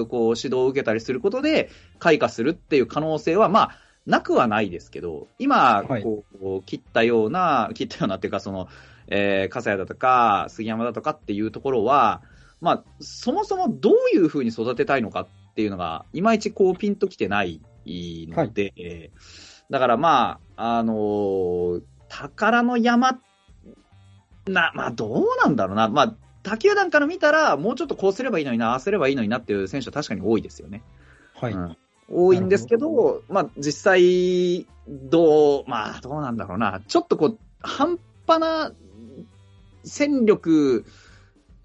[0.00, 6.02] う、こう、指導を受けたりすることで、開花するっていう可能性は、まあ、なくはないですけど、今、はい。
[6.02, 8.68] こう、切ったような、切ったようなっていうか、その、
[9.08, 12.22] えー、笠谷だとか、杉山だとかっていうところは、
[12.60, 19.10] まあ、そもそもどういうふうに育てたいのかっていうのが、いまいちこうピンときてないので、
[19.70, 23.18] だからまあ、あのー宝の山、
[24.46, 25.88] な、まあどうなんだろうな。
[25.88, 30.82] まあ、他球団から見たら、もうちょっとこうすればいいのにな、ああすればいいのになっていう選手は確かに多いですよね。
[31.34, 31.52] はい。
[31.52, 31.76] うん
[32.14, 36.82] 多いんですけど、まあ実際、どう、まあどうなんだろうな。
[36.86, 38.72] ちょっとこう、半端な
[39.84, 40.84] 戦力、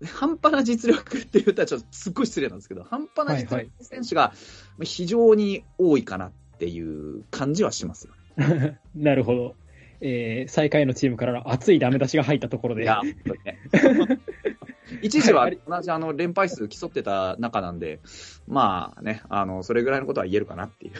[0.05, 4.33] 半端な実力って言ったらちょっとすっごい失礼なんですけど、半端な実力の選手が
[4.81, 8.13] 非常に多いかなっていう感じはしますよ。
[8.95, 9.55] なるほど。
[10.01, 12.83] えー、最下位のチームからの熱いダメ出しが入ったところで。
[12.83, 13.59] いや、本当にね。
[15.01, 17.99] 一時は同じあの連敗数競ってた中なんで、
[18.47, 20.93] まあね、あの、それぐらいのことは言えるかなっていう。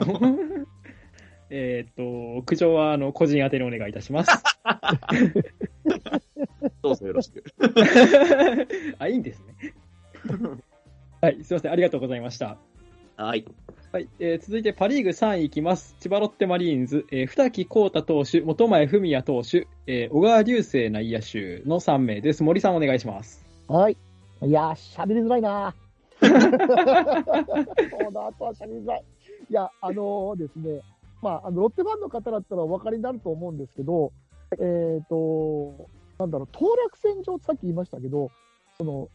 [1.54, 1.94] えーっ
[2.38, 4.30] と、苦情はあの個人宛てにお願いいたします。
[6.82, 7.44] どうぞよろしく。
[8.98, 9.74] あ、いいんですね。
[11.20, 12.56] はい、すいません、ありがとうございました。
[13.16, 13.44] はい。
[13.92, 15.96] はい、えー続いてパ・リーグ3位いきます。
[16.00, 22.42] 千葉ロッテマリーンズ、えー、二木幸太投手、本前文也投手、えー小川流星内野手の3名です。
[22.42, 23.44] 森さんお願いします。
[23.68, 23.96] はい。
[24.42, 25.74] いやー、喋りづらいな
[26.20, 26.30] そう
[28.12, 29.04] だ、あとは喋りづらい。
[29.50, 30.80] いや、あのーですね、
[31.20, 34.12] まあ、あの、ロッテファンの方だったらお分かりになると思うんですけど、
[34.58, 38.30] えっ、と、なんだろう、当落線上ってさっき言いましたけど、
[38.78, 39.08] その、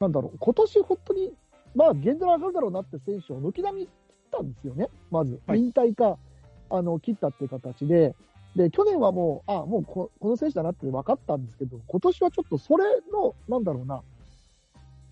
[0.00, 1.32] なんだろう、今年本当に、
[1.78, 5.40] まあ、現状上がるだろうなって選手を軒並み切ったんですよね、まず。
[5.46, 6.18] はい引退か、
[6.70, 8.16] あの、切ったっていう形で、
[8.56, 14.02] で、去年はもう、あ、もうここの選手だなって分かったんですけど、今年はちょっとそれの、なんだろうな、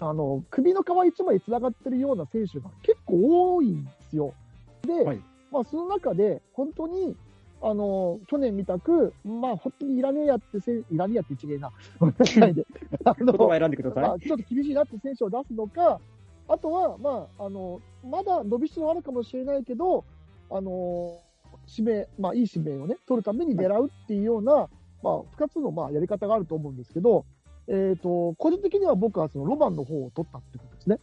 [0.01, 4.35] あの、首の皮一枚繋がってるような選手が結構多いんですよ。
[4.83, 5.21] で、はい
[5.53, 7.15] まあ、その中で、本当に、
[7.63, 11.69] あの、去年みたく、まあ、本当にいらねえやってせん、いらねえやって一芸な。
[11.69, 11.73] ん
[12.19, 12.65] なさいね。
[13.05, 14.03] あの言葉選んでください。
[14.03, 16.01] まあ、ちょっと厳しいなって選手を出すのか、
[16.49, 20.05] あとは、まあ、あの、まだ伸びしろあるかもしれないけど、
[20.51, 21.21] あの、
[21.69, 24.69] 指名、まあ、いい指名をね、取るために狙うっていうような、
[25.03, 27.25] まあ、二つの、まあ、やり方があると思うんですけど、
[27.69, 31.01] えっ、と、個人的には僕はそのロマンの方を取ったってことですね。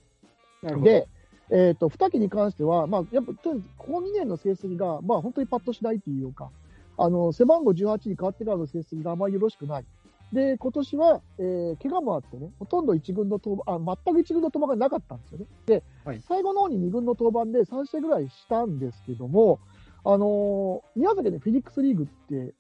[0.82, 1.08] で、
[1.50, 6.50] えっ、と、二木に関しては、まあ、やっぱ、とりあえずここ2年の成績が、まあ、本当にパッとしないというか、
[6.98, 9.86] あの、背番号18に変わってからの成績があまりよろしくない。
[10.34, 15.46] で、今年は、えー、怪我もあってね、ほとんど1軍の登板、あ、全く1軍の登板がなかったんですよね。
[15.68, 16.22] で、はい。
[16.28, 19.60] 最後の方に2軍の登板で3試合ぐらいしたんですけども、
[20.04, 22.54] あのー宮崎でフィニックスリーグって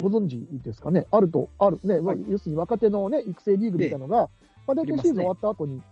[0.00, 1.06] ご存知ですかね？
[1.10, 2.24] あると、あるね、はい。
[2.28, 4.28] 要するに若手のね、育成リーグみたいなのが、
[4.66, 5.82] まあ、大体シーズン終わった後に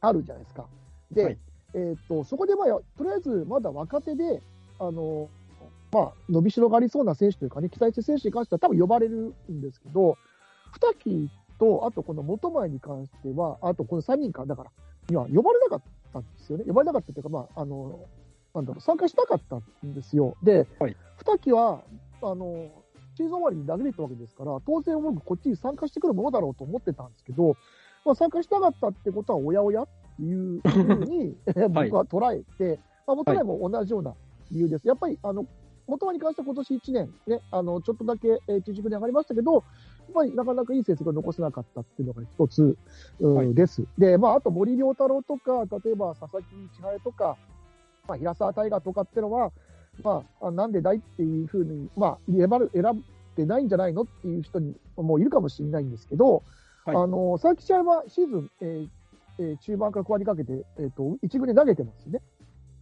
[0.00, 0.66] あるじゃないですか。
[1.10, 1.38] で、はい。
[1.74, 4.42] えーっと、そこでまあ、とりあえずまだ若手で、
[4.78, 5.28] あの
[5.90, 10.16] まあ、伸びしろがありそうな選手というかね、期待してる選手に関しては多分呼ばれるんですけど、
[10.72, 14.70] 二木と、あとこの元前に関しては、あとこの3人か、だから、
[15.08, 16.64] には呼ばれなかったんですよね。
[16.64, 18.00] 呼ばれなかったというか、まあ、あの、
[18.54, 20.36] なんだろう、参加したかったんですよ。
[20.42, 21.82] で、はい二木は、
[22.22, 22.70] あの、
[23.16, 27.56] シーズン終わりに投げれたわけですから、当然僕こっちに参加してくるものだろうと思ってたんですけど、
[28.04, 31.36] まあ、参加したかったってことは、おやおやっていうふうに
[31.68, 34.14] 僕は捉えて、まあ、元前も同じような
[34.52, 34.86] 理由です。
[34.86, 35.46] やっぱり、あの、
[35.88, 39.62] 元前に関しては今年1年、ね、あの、ちょっとだけ、えー、中軸に上がりましたけど、やっ
[40.14, 42.76] ぱりなかなかいい成績を残せなかったっていうのが一つ、
[43.20, 43.84] うんはいです。
[43.96, 47.36] で、まあ、あと森良太郎とか、例えば佐々木千早とか、
[48.06, 49.50] まあ、平沢大河とかっていうのは、
[50.02, 53.04] まあ、あなんでだいっていうふうに、まあ、選ばれ選ん
[53.36, 56.42] でないんじゃないのっていう人にもういるかもしれないんですけど、
[56.84, 58.88] はいあの、佐々木千早はシーズン、えー
[59.40, 62.20] えー中盤から後半にかけて、えっ、と、一軍で投げてますね。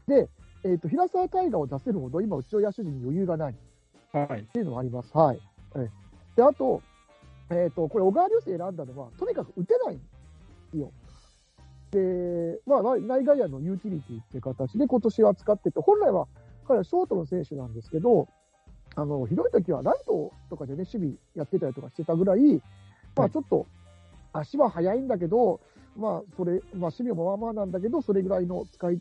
[0.07, 0.29] で、
[0.67, 3.55] えっ、と、平沢大河を出せるほど、今、うちの野手陣に余裕がない。
[4.13, 4.41] はい。
[4.41, 5.17] っていうのがあります。
[5.17, 5.41] はい。
[5.77, 5.91] ええ
[6.37, 6.83] で、あと、
[7.51, 10.05] えっ、と、これ、小川流星選んだのは、とにかく打てないんで
[10.71, 10.91] すよ。
[11.93, 16.27] で、まあ、まあ内外野のユーティリティっていう形で今年は使ってて、本来は
[16.67, 18.29] 彼はショートの選手なんですけど、
[18.97, 22.61] あの、ひどい時はライトとかでね、守備やってたりとかしてたぐらい、
[23.15, 23.67] まあ、ちょっと、
[24.33, 25.61] 足は速いんだけど、
[25.97, 29.01] まあ、それ、まあ、守備もまあまあなんだけど、それぐらいの使い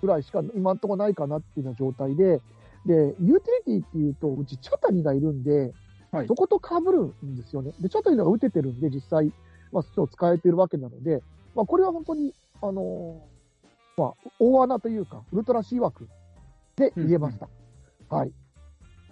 [0.00, 2.40] ぐらいしか今んとこないかなっていうような状態で、
[2.86, 5.72] で、ユーティリティっていうと、うちチャタニがいるんで、
[6.10, 7.72] はいそこと被るんですよね。
[7.80, 9.32] で、チャタニのが打ててるんで、実際、
[9.72, 11.22] まあ、そっちを使えてるわけなので、
[11.54, 12.32] まあ、これは本当に、
[12.62, 16.08] あのーまあ、大穴というか、ウルトラ C 枠
[16.76, 17.48] で言えました。
[18.08, 18.32] はい。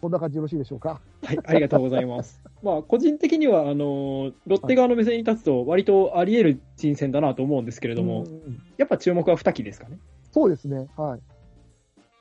[0.00, 1.00] こんな感じでよろしいでしょうか？
[1.22, 2.40] はい、ありがとうございます。
[2.62, 9.98] まあ、個人的には、あの、ロッテ側の目線に立つと、割とあり得る人選だなと思うんですけれども、うんうんやっぱ注目は二木ですかね。
[10.36, 10.86] そうですね。
[10.98, 11.20] はい。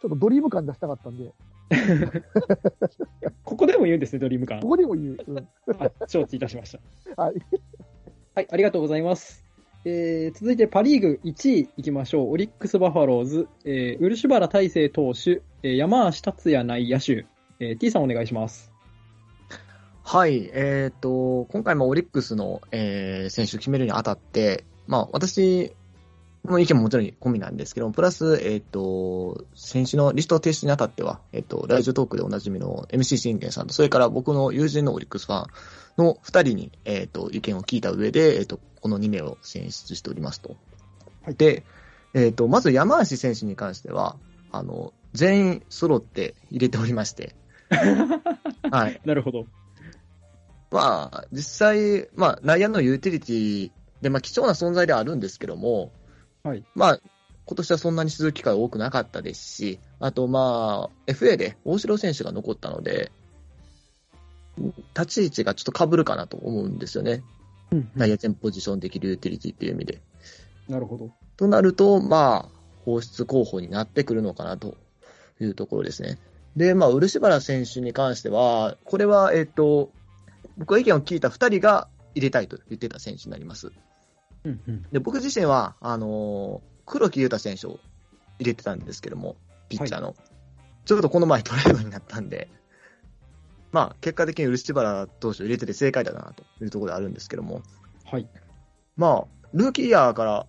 [0.02, 1.34] ちょっとドリーム感出したかったんで、
[3.44, 4.70] ここでも言うんですね、ドリーム感こ。
[4.70, 5.18] こでも言う。
[5.28, 6.80] うんはい、承知いたしました。
[7.22, 7.36] はい。
[8.34, 9.44] はい、ありがとうございます。
[9.84, 12.32] えー、続いてパリーグ1位いきましょう。
[12.32, 17.26] オリックス・バファローズ、えー、漆原大成投手、えー山足達也内野手、
[17.60, 18.72] えー、T さんお願いします。
[20.04, 25.76] はい、えっ、と、今回もオリックスの、えー選手を決めるにあたって、まあ、私
[26.52, 35.48] の意見ももちろん込みなんですけども、プラス、えっ、と、選手のリスト提出にあたっては、えっ、と、ラジオトークでおなじみの MC 信玄さんと、それから僕の友人のオリックスファン
[35.98, 40.56] の二人に、えっ、と、意見を聞いた上で、えっ、と、この2名を選出しておりますと。
[41.24, 41.64] はいで、
[42.14, 44.16] えっ、と、まず山足選手に関しては、
[44.52, 47.36] あの、全員揃って入れておりまして、
[48.72, 49.02] はい。
[49.06, 49.46] なるほど。
[50.72, 55.92] まあ、実際、まあ、内野のユーティリティで、まあ、貴重な存在ではあるんですけども、
[56.46, 56.64] はい。
[56.76, 57.00] まあ、
[57.48, 63.12] 今年はそんなに出場機会多くなかったですし、あと、まあ、FA で大城選手が残ったので、
[64.96, 67.24] 立ち位置がちょっと被るかなと思うんですよね。
[67.72, 70.02] うん内野全ポジションできるユーティリティっていう意味で。
[70.70, 71.10] なるほど。
[71.36, 72.50] となると、まあ、
[72.86, 74.78] 放出候補になってくるのかなと
[75.42, 76.20] いうところですね。
[76.56, 79.92] で、まあ、漆原選手に関しては、これは、えっ、と、
[80.60, 83.72] 僕が意見を聞いた2人が入れたいと言ってた選手になります。
[84.46, 84.86] うんうん。
[84.92, 87.80] で、僕自身は、あのー黒木優太選手を
[88.40, 89.36] 入れてたんですけども、
[89.70, 90.16] ピッチャーの。
[90.86, 92.48] ちょっとこの前トレードになったんで、
[93.72, 97.64] まあ、結果的に漆原投手を入れてて正解だなというところであるんですけども、
[98.06, 98.28] はい。
[98.96, 100.46] まあ、ルーキーイヤーから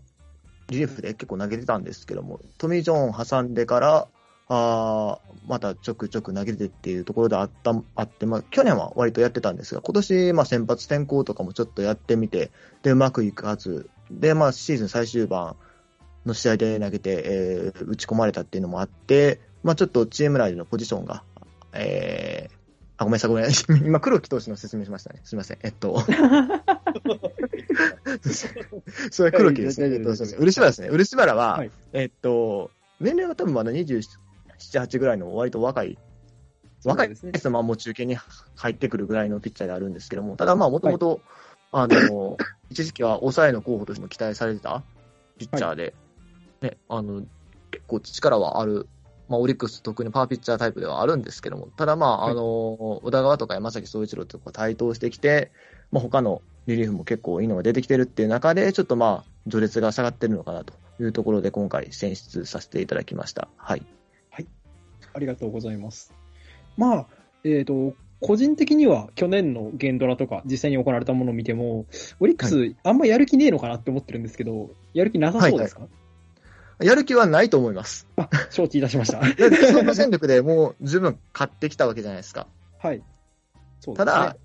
[0.69, 4.09] リリーフで結構投げてたんですけども、トミー・ジョーン挟んでから、
[4.49, 12.51] あーまたちょくちょく投げてっていうところであったあって、まあ、去年は割とやってたんですが、今年、まあ、先発転向とかもちょっとやってみて、
[12.83, 15.57] で、うまくいかず、で、まあ、シーズン最終盤
[16.25, 21.23] の試合で投げて、えー打ち込まれたっていうのもあって、まあ、ちょっとチーム内でのポジションが、
[21.73, 22.57] えー
[22.99, 23.77] あ、ごめんなさい、ごめんなさい。
[23.85, 25.21] 今、黒木投手の説明しましたね。
[25.25, 25.59] すみません。
[25.63, 26.01] えっと。
[29.11, 29.89] それは黒木ですね。
[29.89, 30.89] 漆原ですね。
[30.89, 31.71] 漆原は、はい。
[31.93, 34.09] えっと、年齢は多分まだ27、
[34.59, 35.99] 8ぐらいの割と若い、
[36.85, 37.33] 若いですね。
[37.51, 38.17] まあもう中堅に
[38.55, 41.21] 入ってくるぐらいのピッチャーであるんですけども、ただまあもともと、
[41.79, 42.39] あの、
[42.71, 44.83] 一時期は抑えの候補としても期待されてた？
[45.39, 45.95] ピッチャーで、
[46.63, 47.23] ね、あの、
[47.71, 48.89] 結構力はある。
[49.29, 52.31] まあ、オリックス特にパワーピッチャータイプではあるんですけども、ただまあ、はい。
[52.31, 55.51] あの、宇田川とか山崎総一郎とか台頭してきて、
[55.91, 63.49] まあ、他のリリーフも結構いいのが出てきてるっていう中で、ちょっとまあ、序列が下がってるのかなというところで、今回選出させていただきました。
[63.57, 63.85] はい。
[65.17, 66.13] ありがとうございます。
[66.77, 67.07] まあ、
[67.43, 71.87] えっ、と、個人的には去年のゲンドラとか実際に行われたものを見ても、
[72.19, 75.83] オリックス、あんまやる気ねえのかなって思ってるんですけど、やる気なさそうですか、
[76.81, 78.07] やる気はないと思います。
[78.17, 79.23] あ、承知いたしました。
[79.73, 82.47] その戦力でもう十分勝ってきたわけじゃないですか。
[82.79, 83.03] はい。
[83.81, 84.37] そうねただ、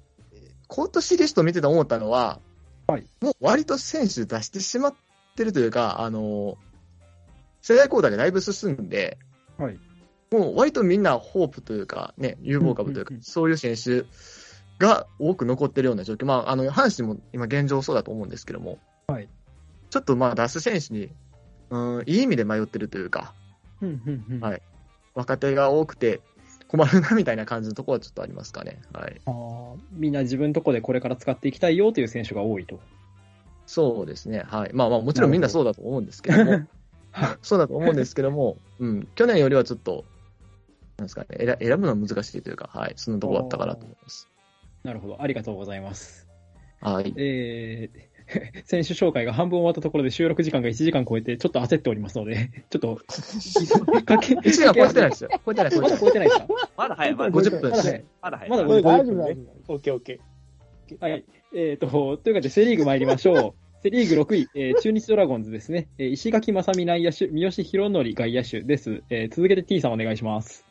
[0.68, 2.40] 今年リスト見てて思ったのは、
[2.88, 4.96] はいもう割と選手出してしまっ
[5.36, 6.58] てるというか、あの、
[7.62, 9.18] 世代交代がだいぶ進んで、
[9.58, 9.80] はい。
[10.32, 14.06] もう割とみんなホープというか、ね、有望株というか、そういう選手
[14.80, 16.26] が多く残ってるような状況。
[16.26, 19.28] まあ、あの、阪神も今現状そうだと思うんですけども、はい。
[19.90, 21.10] ちょっとまあ出す選手に、
[21.70, 23.34] うん、いい意味で迷ってるというか、
[24.42, 24.62] はい
[25.14, 26.22] 若手が多くて
[26.70, 28.80] 困るなみたいな感じのところはちょっとありますかね。
[28.94, 29.20] はい。
[29.26, 32.80] あーみんな自分のとこでこれから使っていきたいよという選手が多いと。
[33.66, 34.44] そうですね。
[34.48, 34.72] はい。
[34.74, 36.52] まあまあ、もちろんみんなそうだと思うんですけども、
[37.12, 40.06] はいそうだと思うんですけども、うん、去年よりはちょっと、
[41.02, 44.30] なんですかね、選選ぶのは難しいというか、はい、そんなところだったかなと思います。
[44.84, 45.22] なるほど。
[45.22, 46.28] ありがとうございます。
[46.80, 47.14] はい。
[47.18, 52.96] えー、 選手紹介が半分終わったところで収録時間が1時間超えて、ちょっと焦っておりますので、ちょっと、
[54.06, 55.30] かけ、1時間超えてないですよ。
[55.46, 56.00] 超えてない、超えまだてない。
[56.00, 56.48] 超えてないですか？
[56.78, 58.04] まだ早い、まだ50分まだ早い。
[58.22, 58.50] まだ早い。
[58.50, 59.74] まだこれ大丈夫、50分ね大丈夫。
[59.74, 61.02] オッケーオッケー。
[61.02, 61.26] はい。
[61.54, 61.88] えっ、と、
[62.18, 63.54] というわけで、セリーグ参りましょう。
[63.84, 65.88] セリーグ6位、えー中日ドラゴンズですね。
[65.98, 69.04] えー石垣正美内野手、三好博則外野手です。
[69.10, 70.71] えー続けて T さんお願いします。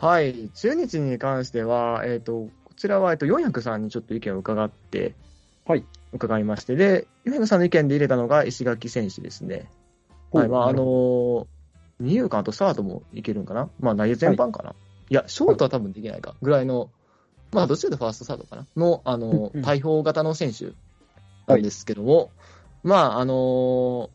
[0.00, 0.48] はい。
[0.54, 5.14] 中日に関しては、えっ、と、こちらは、えっ、と、400さんにちょっと意見を伺って、
[5.66, 5.84] はい。
[6.12, 9.68] 伺いまして、で、400さんの意見で入れたのが石垣選手ですね。
[10.32, 10.48] はい。
[10.48, 11.46] まあ、あのー、
[12.00, 13.68] 二遊間とサードもいけるんかな？
[13.78, 14.74] まあ、内野全般かな、
[15.10, 16.34] い、や、ショートは多分できないか。
[16.40, 16.90] ぐらいの、
[17.52, 18.66] まあ、どっちかとファーストサードかな？
[18.74, 20.72] の、あのー、対砲型の選手
[21.46, 22.30] なんですけども、
[22.82, 24.08] まあ、あのー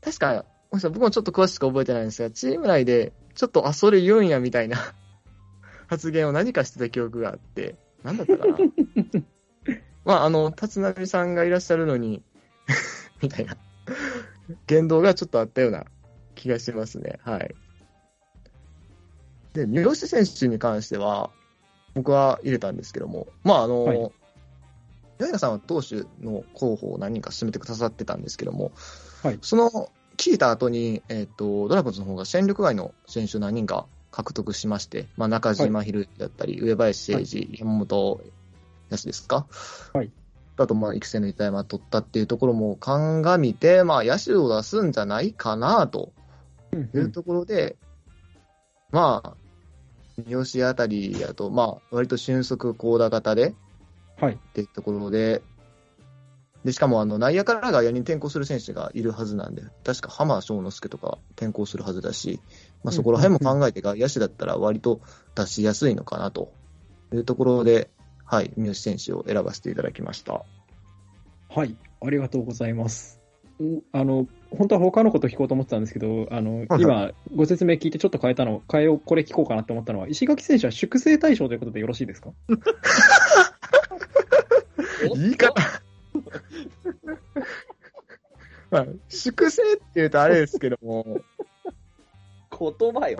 [0.00, 4.76] 確か、僕もちょっと詳しく覚えてないんですが、チーム内で、ちょっと、あ、それ言うんや、みたいな。
[5.86, 8.58] 発言を何かしてた記憶があって、なんだったかな。
[10.04, 12.24] まあ、あの、立浪さんがいらっしゃるのに、
[13.22, 13.56] みたいな、
[14.66, 15.86] 言動がちょっとあったような
[16.34, 17.20] 気がしますね。
[17.22, 17.54] はい。
[19.52, 21.30] で、三好選手に関しては、
[21.94, 24.12] 僕は入れたんですけども、まあ、あの、はい。
[25.20, 28.72] 八重さんは投手の候補を何人か進めてくださってたんですけども、
[29.22, 29.38] はい。
[29.42, 38.20] その聞いた後に、えっ、と、ドラゴンズの方が戦力外の選手何人か獲得しまして、まあ、中島博之だったり、上林誠二、山本
[38.90, 39.46] 康ですか？
[39.92, 40.10] はい。
[40.56, 46.12] あと、まあ、育成の板山取ったっていうところも鑑みて、まあ、野手を出すんじゃないかなと
[46.94, 47.76] いうところで、
[48.90, 49.34] まあ、
[50.16, 53.54] 三好あたりやと、まあ、割と俊足高打型で、
[54.20, 54.34] はい。
[54.34, 55.42] っていうところで、
[56.64, 62.40] で、しかもあの内野から外野に転向する選手がいるはずなんで、確か浜翔之介とか転向するはずだし、
[62.82, 65.00] まあ、そこら辺も考えて外野手だったら割と
[65.34, 66.52] 出しやすいのかなと
[67.12, 67.90] いうところで、
[68.24, 70.42] はい、三好選手を選ばせていただきました。
[71.48, 71.76] はい。
[72.00, 73.18] ありがとうございます。
[73.62, 82.30] んあの、本当は他のこと聞こうと思ってたんですけど、あの、はい今、ご説明聞いてちょっと変えたの、変えよう、これ聞こうかなって思ったのは、石垣選手は粛清対象ということでよろしいですか？
[85.14, 85.54] 言い方
[88.70, 91.20] まあ、粛清って言うとあれですけども、
[92.50, 93.18] 言葉よ。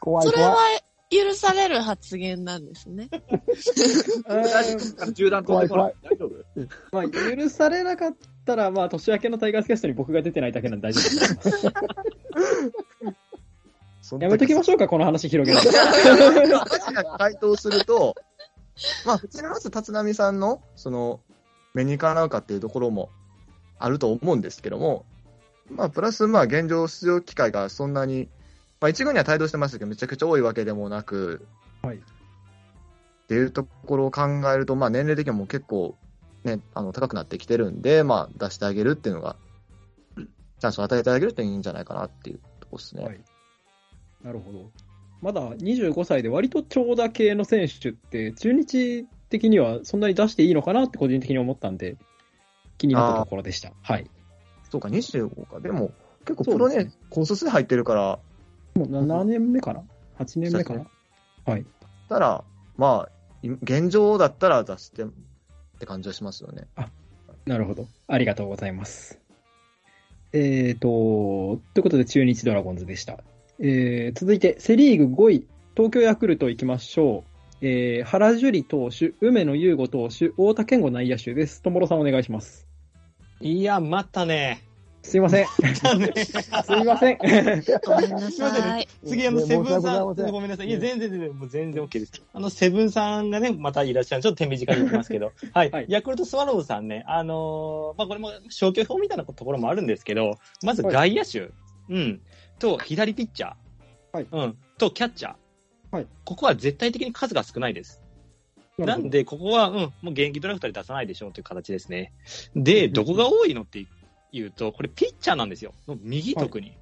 [0.00, 0.26] 怖い怖い。
[0.26, 0.56] それは
[1.10, 3.08] 許される発言なんですね。
[5.12, 5.94] 銃弾飛んでこない？
[6.02, 6.44] 大丈夫？
[6.92, 11.10] まあ、許されなかったら、まあ、年明けのタイガースキャストに僕が出てないだけなんで大丈夫で
[11.50, 11.60] す。
[14.02, 15.62] その時やめときましょうか、この話広げる
[16.48, 16.58] の。
[16.58, 18.14] 私が回答すると、
[19.06, 21.20] まあ、普通にまず立浪さんの、その、
[21.74, 23.10] 目にかなうかっていうところも
[23.78, 25.04] あると思うんですけども、
[25.70, 28.28] まあ、プラス、まあ、現状出場機会がそんなに、
[28.80, 31.46] まあ、一軍には帯同してましたけど、めちゃくちゃ多いわけでもなく、
[31.82, 32.02] はいっ
[33.30, 34.22] ていうところを考
[34.52, 35.96] えると、まあ、年齢的にも結構、
[36.42, 39.36] ね、あの、高くなってきてるんで、まあ、出してあげるっていうのが、
[40.16, 43.04] チャンスを与えてあげるっていいんじゃないかなっていうところですね。
[43.04, 43.20] はい
[44.24, 44.70] なるほど。
[45.22, 51.96] まだ25歳で割と長打系の選手って、中日的にはそんなに出していいのかなって個人的に思ったんで、
[52.78, 53.72] 気になったところでした。
[53.82, 54.10] はい。
[54.70, 55.60] そうか、25か。
[55.60, 55.92] でも、
[56.24, 58.18] 結構プロね、高卒で入ってるから、
[58.74, 59.82] もうな何年目かな
[60.18, 60.86] ?8 年目かな？
[61.44, 61.66] はい。
[62.08, 62.44] たら、
[62.76, 63.12] まあ、
[63.42, 65.06] い現状だったら出してっ
[65.78, 66.66] て感じはしますよね。
[67.46, 67.86] なるほど。
[68.06, 69.18] ありがとうございます。
[70.32, 73.18] えーと、ということで中日ドラゴンズでした。
[73.62, 75.46] えー、続いて、セリーグ5位、
[75.76, 77.66] 東京ヤクルト行きましょう。
[77.66, 81.60] えー、原樹里投手、梅野優吾投手、太田健吾内野手です。
[81.60, 82.66] ともろさんお願いします。
[83.42, 84.64] いや、待ったね。
[85.02, 85.46] すいません。
[85.46, 85.52] す
[86.74, 87.18] いません。
[87.18, 88.88] ごめんなさい。
[89.06, 90.68] 次、あの、ねセブンさん、ごめんなさい。
[90.68, 92.12] いや、全然全然、もう全然 OK です。
[92.32, 94.22] あの、セブンさんがね、またいらっしゃる。
[94.22, 95.32] ちょっと手短に言ってますけど。
[95.52, 95.70] はい。
[95.70, 101.50] はいヤクルトスワローズさんね、あのーまあ、これも消去法みたいなところもあるんですけど、まず外野手、
[101.90, 102.20] うん、
[102.60, 103.54] と、左ピッチャー、
[104.12, 105.34] はいうん、と、キャッチャー。
[105.90, 106.06] はい。
[106.24, 108.00] ここは絶対的に数が少ないです。
[108.78, 112.12] なんで、ここは、うん、もう現役ドラフトで出さないでしょうという形ですね。
[112.54, 113.84] で、どこが多いのって
[114.32, 115.74] 言うと、これピッチャーなんですよ。
[116.02, 116.68] 右特に。
[116.68, 116.76] はい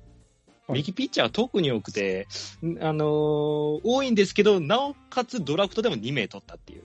[0.71, 2.29] 右ピッチャーが特に多くて、
[2.63, 6.83] んあのー多いんですけど、なおかつドラフトでも2名取ったっていう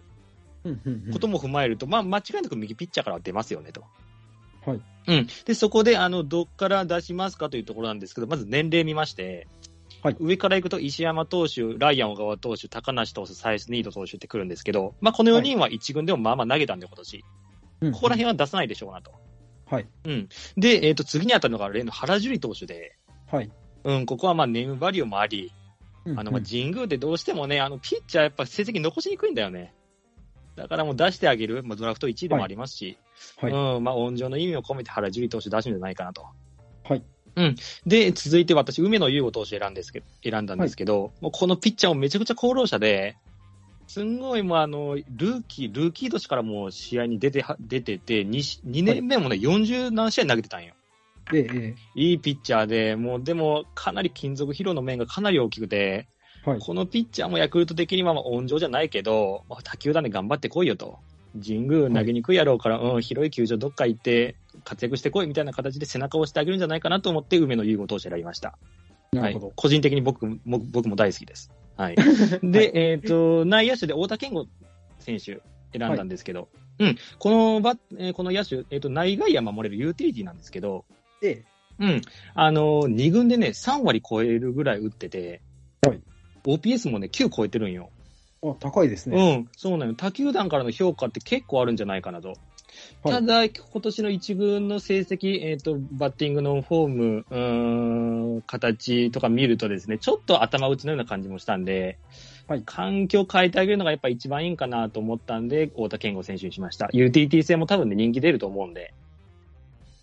[1.12, 3.84] ことも踏まえると、まあ、間違いなく右ピッチャーからは出ますよねと。
[4.66, 4.82] はい。
[5.08, 5.28] うん。
[5.46, 9.48] で、そこで、あの、どっから出しますかというところなんですけど、まず年齢見まして、
[10.02, 17.24] はい上から行くと石山投手、ライアン小川投手、高梨投手、サイスニード投手ってくるんですけど、まあ、この4人は1軍でもまあまあ投げたんで、今年。
[17.82, 19.12] うんここら辺は出さないでしょうなと。
[19.66, 19.88] はい。
[20.06, 20.30] うん。
[20.58, 22.98] で、えっ、と、次に当たるのが例の原樹里投手で、
[23.30, 23.52] はい。
[23.84, 25.52] うん、ここはまあネームバリューもあり、
[26.06, 29.74] うんあの、まあ、神宮ってどうしてもね、あの、ピッチャーやっぱ成績残しにくいんだよね。
[30.56, 32.98] だからもう出してあげる、まあ、ドラフト1位でもありますし、
[33.38, 33.52] はい。
[33.52, 36.28] うん、まあ、温情の意味を込めて原樹里投手出すんじゃないかなと。
[36.84, 37.04] はい。
[37.36, 37.56] うん。
[37.86, 43.18] で、続いて私、梅野優吾投手選んですけ選んだんですけど、もうこのピッチャーもめちゃくちゃ功労者で、
[43.88, 50.74] すんごいもうあの、ルーキー、ルーキー年からもう試合に出ては、出てて、2, 2年目もね、40何試合投げてたんよ。
[51.34, 56.08] えええいいピッチャーで、もうでも、かなり金属疲労の面がかなり大きくて、え
[56.46, 56.60] はい。
[56.60, 61.00] このピッチャーもヤクルト的にはまあ温情じゃないけど、まあ、他球団で頑張ってこいよと。
[61.42, 68.50] 神宮投げにくいやろうから、うん、広い球場どっか行って活躍してこいみたいな形で背中を押してあげるんじゃないかなと思って、梅野優吾投手選びました。
[68.50, 69.54] はいなるほど。。
[69.56, 71.52] 個人的に僕も僕も大好きです。
[71.78, 71.96] はい。
[72.44, 74.48] で、えっ、と、内野手で太田健吾
[75.00, 80.86] 選手選んだんですけど、うん、このバッ、えーこの野手、えっ、と、内外野守れるユーティリティなんですけど、
[81.22, 81.44] ええ
[81.80, 82.02] うん。
[82.36, 85.42] あの、2軍でね、3割超えるぐらい打ってて、
[85.86, 86.02] はい
[86.46, 87.90] OPS もね、9超えてるんよ。
[88.44, 89.18] あ、高いですね。
[89.18, 89.96] うん、そうなの。
[89.96, 92.30] 他球団からの評価って結構あるんじゃないかなと。
[92.30, 92.38] はい
[93.04, 102.00] ただ、今年の一軍の成績、えっ、と、バッティングのフォーム、うーん、形とか見るとですね、ちょっと頭打ちのような感じもしたんで、
[102.48, 106.90] はい環境を変えてあげるのがやっぱ一番いいんかなと思ったんで、太田健吾選手にしました。
[106.92, 108.94] ユーティリティ性も多分ね、人気出ると思うんで。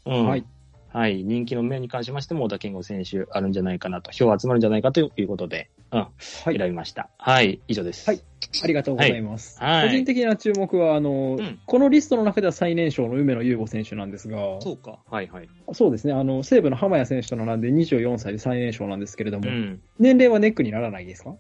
[0.07, 0.27] うん。
[0.27, 0.45] はい。
[0.93, 1.23] はい。
[1.23, 6.11] 人気の面に関しましても、太田健吾選手あるんじゃないかなと、票集まるんじゃないかということで、うん、は
[6.53, 7.11] い選びました。
[7.19, 7.61] はい。
[7.69, 8.09] 以上です。
[8.09, 8.21] はい
[8.65, 9.61] ありがとうございます。
[9.61, 14.99] はいはい個人的な注目は、あの、うんこのリストの中では最年少の梅野優吾選手なんですが、そうか。
[15.09, 15.49] はいはい。
[15.73, 19.81] そうですね、あの、西武の浜谷選手と並んで24歳で最年少なんですけれども、うん。
[19.99, 21.35] 年齢はネックにならないですか？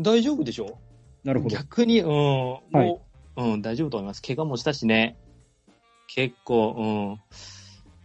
[0.00, 0.78] 大丈夫でしょ
[1.24, 1.56] なるほど。
[1.56, 3.00] 逆に、うん、もう、はい
[3.36, 4.22] うん、大丈夫と思います。
[4.22, 5.16] 怪我もしたしね。
[6.08, 6.82] 結構、う
[7.14, 7.20] ん、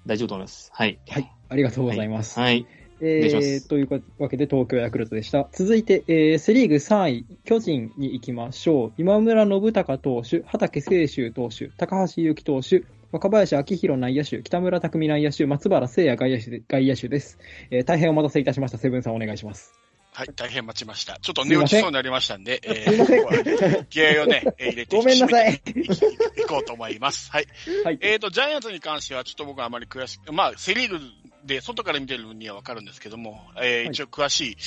[0.06, 0.72] 大丈夫と思います。
[0.74, 0.99] はい。
[1.10, 2.39] はい、ありがとうございます。
[2.39, 2.66] はい。
[3.01, 5.47] えお願いしますー、というわけで東京ヤクルトでした。
[5.51, 8.93] 続いて、えー、セリーグ3位、巨人に行きましょう。
[8.97, 17.39] 今村信孝投手、畑清修投手、高橋祐希投手、若林明宏内野手、北村匠海内野手、松原聖也外野手で外野手です、
[17.72, 17.84] えー。
[17.84, 18.78] 大変お待たせいたしました。
[18.78, 19.74] セブンさんお願いします。
[20.14, 21.18] はい、大変待ちました。
[21.22, 27.32] ちょっと寝落ちそうになりましたんで、えすいませんここは気合をね、 えー入れて、ごめんなさいいいこうと思います。
[27.32, 27.47] はい。
[27.84, 27.97] はい。
[28.01, 30.99] えっ、と、ジャイアンツに関しては、ちょっと僕はあまり詳しく、まあ、セリーグ
[31.45, 34.57] で外から見てる分にはわかるんですけども、えーはい一応詳しい、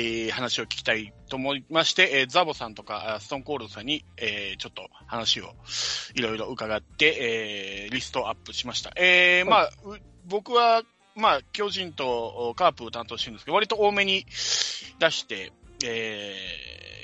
[0.00, 5.54] えー話を聞きたいと思いまして、えーザボさんとか、あストーンコールドさんに、えーちょっと話を
[6.14, 8.92] いろいろ伺って、えーリストアップしました。
[8.96, 10.82] えーまあ、う僕は、
[11.16, 14.26] まあ、巨人とカープを担当してるんですけど、割と多めに
[14.98, 15.52] 出して、
[15.82, 16.34] え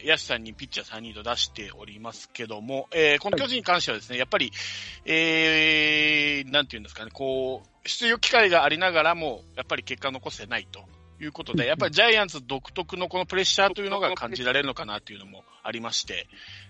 [0.04, 4.52] ー、ヤシさんにピッチャー3人と出しておりますけども、えー、この巨人に関してはですね、やっぱり、
[5.06, 10.84] えー、なんていうんですかね、こう、出場機会がありながらも、やっぱり結果を残せないと
[11.24, 16.26] いうことで、やっぱりジャイアンツ独特のこのプレッシャーというのが感じられるのかなというのもありまして、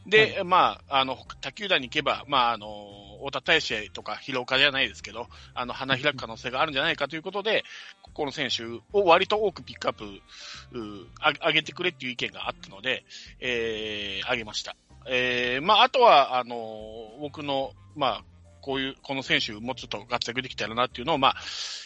[0.06, 2.66] で、まあ、あの、他球団に行けば、まあ、あの、
[3.24, 7.64] 太田大志とか広岡じゃないですけど、あの、花開く可能性があるんじゃないかということで、
[8.14, 10.20] この選手を割と多くピックアップ、
[10.72, 13.04] 上げてくれっていう意見があったので、
[13.40, 14.76] えー、上げました。
[15.06, 18.24] えー、まあ、あとは、あの、僕の、まあ、
[18.60, 21.36] こういう、この選手もうちょっと活躍できたらなっていうのを、まあ、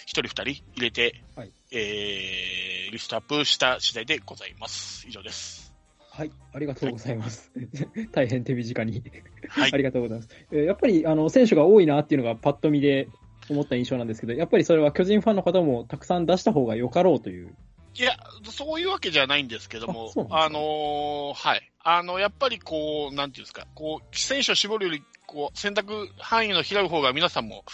[0.04, 5.06] 一人二人入れて、はいえー、リストアップした次第でございます。
[5.08, 5.72] 以上です。
[6.10, 7.52] はい、ありがとうございます。
[8.12, 9.02] 大変手短に。
[9.48, 10.30] はいありがとうございます。
[10.50, 13.08] えーやっぱり、あの、選手が多いなっていうのがパッと見で
[13.50, 17.54] 思った印象なんですけど、やっぱりそれは巨人ファンの方もたくさん出した方がよかろうという。
[17.94, 21.70] いや、そういうわけじゃないんですけどもああのーはい。
[21.80, 27.64] あの、やっぱりこう、なんていうんですか、こう、選手を絞るより、こう、選択範囲の広い方が皆さんも、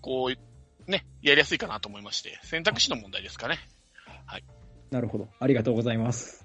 [0.00, 0.51] こう、
[0.86, 3.58] ね、やりやすいかなと思いまして、選択肢の問題ですかね。
[4.92, 5.28] なるほど。
[5.40, 6.44] ありがとうございます。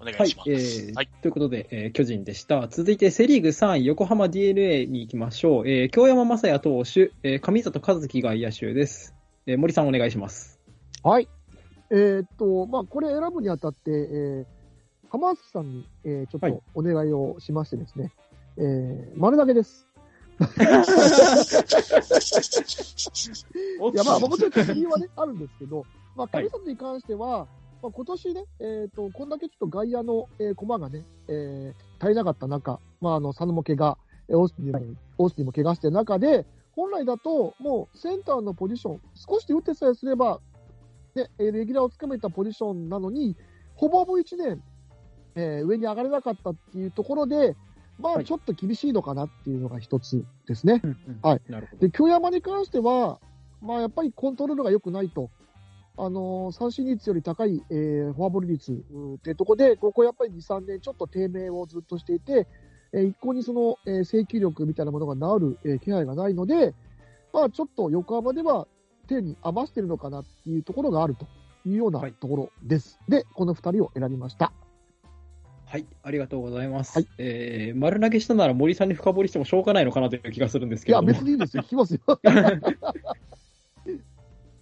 [0.00, 0.44] お願はいいしま。
[0.44, 0.50] す。
[0.50, 1.08] えーはい。
[1.20, 2.68] ということで、えー巨人でした。
[2.68, 5.68] 続いてセリーグ3位、横浜 DNA に行きましょう。
[5.68, 9.14] えー京山正也投手、えー上里和樹外野手です。
[9.46, 10.60] えー森さんお願いします。
[11.02, 11.28] はい。
[11.90, 14.46] えーっと、まあ、これ選ぶにあたって、えー、
[15.10, 18.12] 浜松さんに、えーちょっはいとお願いをしましてですね、
[18.58, 19.88] えー、丸投げです。
[23.92, 25.84] いや、まあ、もちろん理由はね、あるんですけど、
[26.16, 26.44] まあ、はい。
[26.44, 27.46] 上里に関しては、
[27.82, 40.40] まあ、今年ね、えーっと、こんだけちょっと外野の、えー、駒がね、えー、足りなかった中、まあ、あの、佐野も怪我、えーオースティンも、オースティンも怪我してる中で、本来だと、もうセンターのポジション、少しで打ってさえすれば、
[41.14, 43.36] ね、えーレギュラーをつかめたポジションなのに、
[43.76, 44.62] ほぼほぼ1年、
[45.36, 47.56] えー上に上がれなかったっていうところで、
[47.98, 50.82] まあ、はいちょっと厳しいのかなっていうのが一つですね。
[51.22, 51.42] ははい。
[51.48, 51.82] なるほど。
[51.86, 53.20] で、京山に関しては、
[53.62, 55.30] まあ、やっぱりコントロールが良くないと。
[55.96, 62.48] あのー三振率より高い、えーフォアボール率うんっていうところで、ここやっぱり2、3年ちょっと低迷をずっとしていて、
[62.92, 66.74] えー一向にその、えー制球力みたいなものが治る、えー気配がないので、
[67.32, 68.66] まあ、ちょっと横浜では
[69.06, 71.26] 手に余してるのかなっていうところがあると
[71.64, 72.98] いうようなはいところです。
[73.08, 74.52] で、この2人を選びました。
[75.74, 76.96] はい、ありがとうございます。
[76.96, 81.18] はいえー丸投げしたなら森さんに深掘りしてもしょうがないのかなという気がするんですいや、けれども。
[81.18, 81.64] 別にいいですよ。
[81.66, 82.00] 聞きますよ。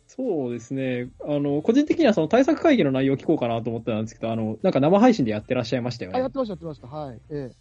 [0.06, 1.10] そうですね。
[1.22, 6.32] あの、個人的にはその対策会議の内容を聞こうかなと思ってたんですけど、あの、なんか生配信でやってらっしゃいましたよあ、やねっ。
[6.32, 6.86] てました、やってました。
[6.86, 7.20] はい。
[7.28, 7.56] ええ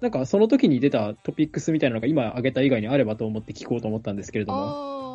[0.00, 5.07] なんかその時に出たトピックスみたいなのが今挙げた以外にあればと思って聞こうと思ったんですけれども。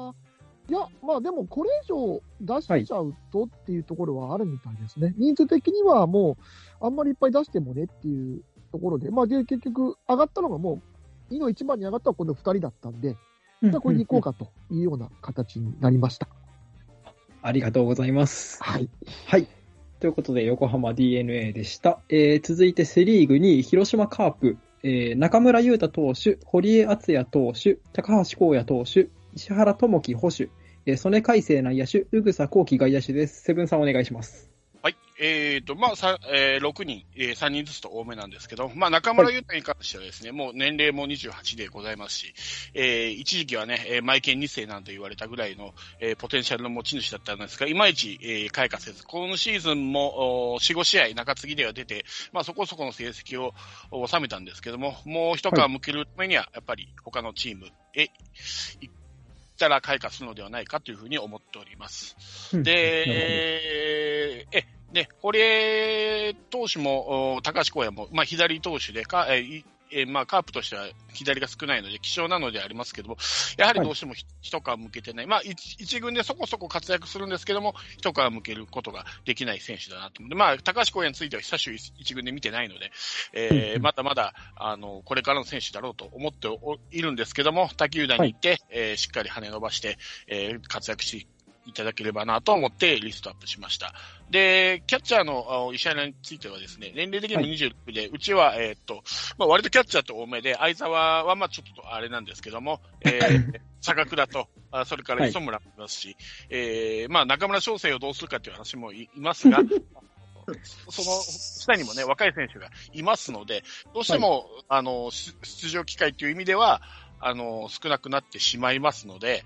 [0.69, 5.13] いや、まあでも、これ以上出しちゃうとっていうところはあるみたいですね。
[5.17, 6.37] 人数的にはも
[6.81, 8.41] う、あんまりいっぱい出してもねっていう
[8.71, 10.81] ところで、まあで、結局、上がったのがも
[11.29, 13.17] う、2の1番に上がったのはこの2人だったんで、
[13.61, 16.27] じゃあこれに行こうかというような形になりました。
[17.41, 18.63] ありがとうございます。
[18.63, 18.89] はい。
[19.27, 19.47] はい。
[19.99, 21.99] ということで、横浜 DNA でした。
[22.09, 30.49] えー続いてセリーグに広島カープ、えー中村優太投手、堀江敦也投手、高橋光也投手、石原智樹捕手、
[30.85, 33.41] えー曽根海星内野手、宇草幸輝外野手です。
[33.41, 34.51] セブンさんお願いします。
[34.83, 34.97] はい。
[35.19, 42.33] えーと、まあ、さ、えー6人、えー3人ずつと多めなんですけど、まあ、中村優太に関してはですね、もう年齢も28でございますし、
[42.75, 53.53] えー一時期はね、えー、マイケン2世なんて言われたぐらいの、えーポテンシャルの持ち主だったんですが、いまいち、えー開花せず、今シーズンもお4、5試合中継ぎでは出て、まあ、そこそこの成績を
[53.89, 58.09] お収めたんですけども、もう一皮向けるためには、やっぱり他のチームへ
[58.81, 58.91] 行
[59.63, 62.15] ったら開花するのではないかというふうに思っております。
[62.63, 73.17] で、え、ね、堀江投手も、お高橋光也も、まあ、左投手でか、えいえまあ、カープとしては左が少ないので、希少なのでありますけども、
[73.57, 75.27] やはりどうしてもひ一皮向けてない。
[75.27, 82.91] まあ、一一軍でそこそこ活躍するんですけども、一皮向けることができない選手だなと思って、まあ、高橋光也については久しぶりに一軍で見てないので、
[83.33, 91.27] えーまだまだ、あの、これからの選手だろうと思っておいるんですけども、他球団に行って、えーしっかり跳ね伸ばして、えー活躍して
[91.65, 93.93] いただければなと思ってリストアップしました。
[94.29, 99.03] で、キャッチャーのあ石原についてはですね、年齢的にも26で、うちは、えーっと、
[99.37, 106.17] まあ、割とキャッチャーと多めで、相沢はまあちょっとあれなんですけども、えー、 坂倉と、あそれから磯村もいますし、
[106.49, 109.59] えー、まあ中村翔成をどうするかという話もいいますが、
[110.89, 116.81] その下にもね、若い選手がいますので、どうしても、あの、出出場機会という意味では、
[117.19, 119.45] あの、少なくなってしまいますので、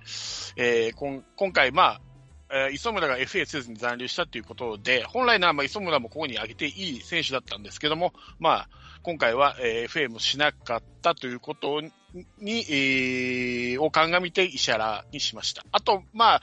[0.55, 2.01] えー、こん今回、まあ、
[2.49, 8.69] えー磯村が FA せずに残留したということで、本来ならまあ磯村もここに挙げていい選手だったんですけども、まあ、
[9.03, 15.65] 今回は、えー FA もしなかったということに、えーを鑑みて石原にしました。
[15.71, 16.41] あと、まあ、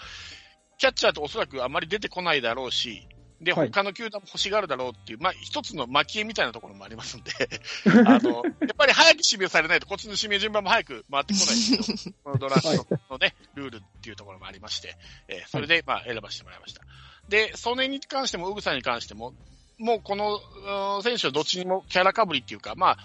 [0.79, 3.07] キャッチャーとおそらくあまり出てこないだろうし、
[3.45, 7.33] で、はい他の球団も欲しがるだろうっていう、まあ、一つの蒔絵みたいなところもありますんで、
[8.07, 12.15] あの、やっぱり早く指名されないと、こっちの指名順番も早く回ってこないんですよ。
[12.25, 14.97] このドラフトのね、ルールっていうところもありまして、
[15.29, 16.83] えーそれで、まあ、選ばせてもらいました。
[17.29, 19.35] で、それに関しても、ウグさんに関しても、
[19.79, 20.41] もうこの
[20.97, 22.99] うん選手はどっちにもキャラかぶりっていうか、まあ、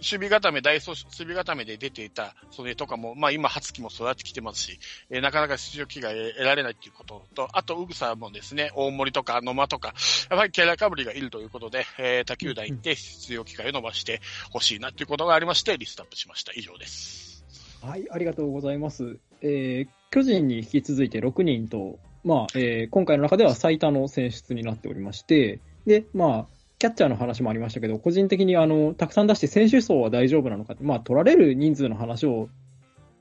[0.00, 4.78] 守備固め、大走守備固めで出ていた、それとかも、まあ今、初期も育ってきてますし、
[5.10, 9.94] えーなかなか出場機会が得られないっていうことと、あと、ウグサもですね、大森とか野間とか、
[10.30, 14.20] やっぱりキャラかぶりがいるということで、えー他球団行って出場機会を伸ばして
[14.50, 16.52] ほしいなということがありまして、リストアップしました。
[16.54, 17.44] 以上です。
[17.82, 19.18] はい、ありがとうございます。
[19.42, 32.48] えー巨人に引き続いて6人と、まあ、えー今回の中では最多の選出になっておりまして、で、まあ、キャッチャーの話もありましたけど、個人的にあの、たくさん出して選手層は大丈夫なのかまあ、取られる人数の話を、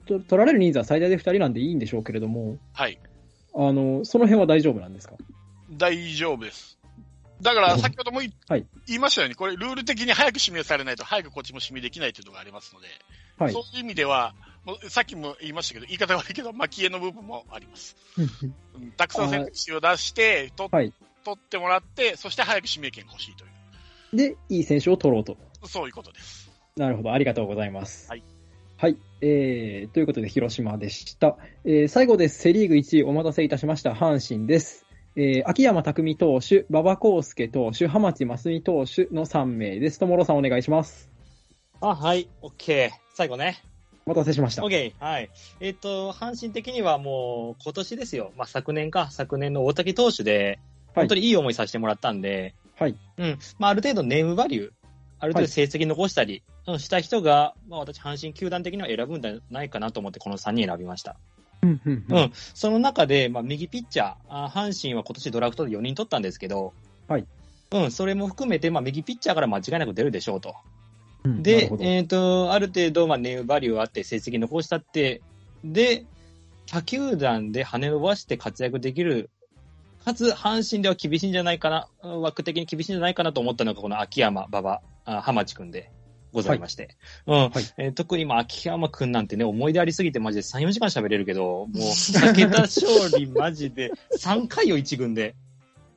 [0.06, 2.98] と取られる人数は最大で2人なんでいいんでしょうけれども、はい。
[3.54, 5.16] あの、その辺は大丈夫なんですか？
[5.72, 6.80] 大丈夫です。
[7.42, 12.88] だから、先ほどもいはい言いましたように、これ、ルール的に早く指名されないと、早くこっちも指名できないというのがありますので、
[13.38, 13.64] はいそう。
[13.76, 17.98] いう意味では、もうさっきも言いましたけど、言い方悪いけど、蒔絵の部分もあります。
[18.18, 20.94] うんたくさん選択肢を出して、とはい。
[21.30, 25.38] 取ってもらって、そして早く指名権が欲しいという、で、いい選手を取ろうと。
[25.66, 26.50] そういうことです。
[26.76, 28.10] なるほど、ありがとうございます。
[28.10, 28.24] はい。
[28.78, 28.98] はい。
[29.22, 31.38] えー、ということで、広島でした。
[31.66, 32.40] えー、最後です。
[32.40, 33.92] セリーグ1位、お待たせいたしました。
[33.92, 34.86] 阪神です。
[35.16, 40.00] えー、秋山匠投手、馬場康介投手、浜地真澄投手の3名です。
[40.00, 41.10] ともろさんお願いします。
[41.82, 42.92] あ、はい、オッケー。
[43.14, 43.58] 最後ね。
[44.06, 44.64] お待たせしました。
[44.64, 45.04] オッケー。
[45.04, 45.30] はい。
[45.60, 48.32] えっ、と、阪神的にはもう、今年ですよ。
[48.38, 50.60] まあ、昨年か、昨年の大竹投手で、はい
[51.02, 52.96] 本当にいい思いさせてもらったんで、はい。
[53.18, 53.40] うん。
[53.58, 54.72] まあ、ある程度ネームバリュー、
[55.20, 61.16] ある程度成績残したり、うんした人が、まあ、私、阪神球団的には選ぶんじゃないかなと思って、この3人選びました。
[61.64, 62.20] うん、うん、う。
[62.20, 62.32] ん。
[62.34, 66.74] その中で、まあ、右ピッチャー、あ阪神は今年ドラフトで4人取ったんですけど、
[67.08, 67.26] はい。
[67.72, 70.56] うん、それも含めて、まあ、右ピッチャーから間違いなく出るでしょうと。
[71.24, 75.22] うんでえっ、と、ある程度、まあ、ネームバリューあって、成績残したって、
[75.66, 76.06] で、
[76.66, 79.30] 他球団で跳ね伸ばして活躍できる、
[80.04, 85.92] かつ、阪神では厳しいんじゃないかな、うん枠的に厳しいんじゃないかなと思ったのが、この秋山、馬場、あ浜地くんで
[86.32, 86.98] ございまして。
[87.26, 87.36] うん。
[87.36, 92.88] はいえー特に、まあ、秋山くんなんてね、思い出ありすぎて、マジで3、4時間喋れるけど、もう、武田勝
[93.18, 95.36] 利、マジで、 3回よ、1軍で。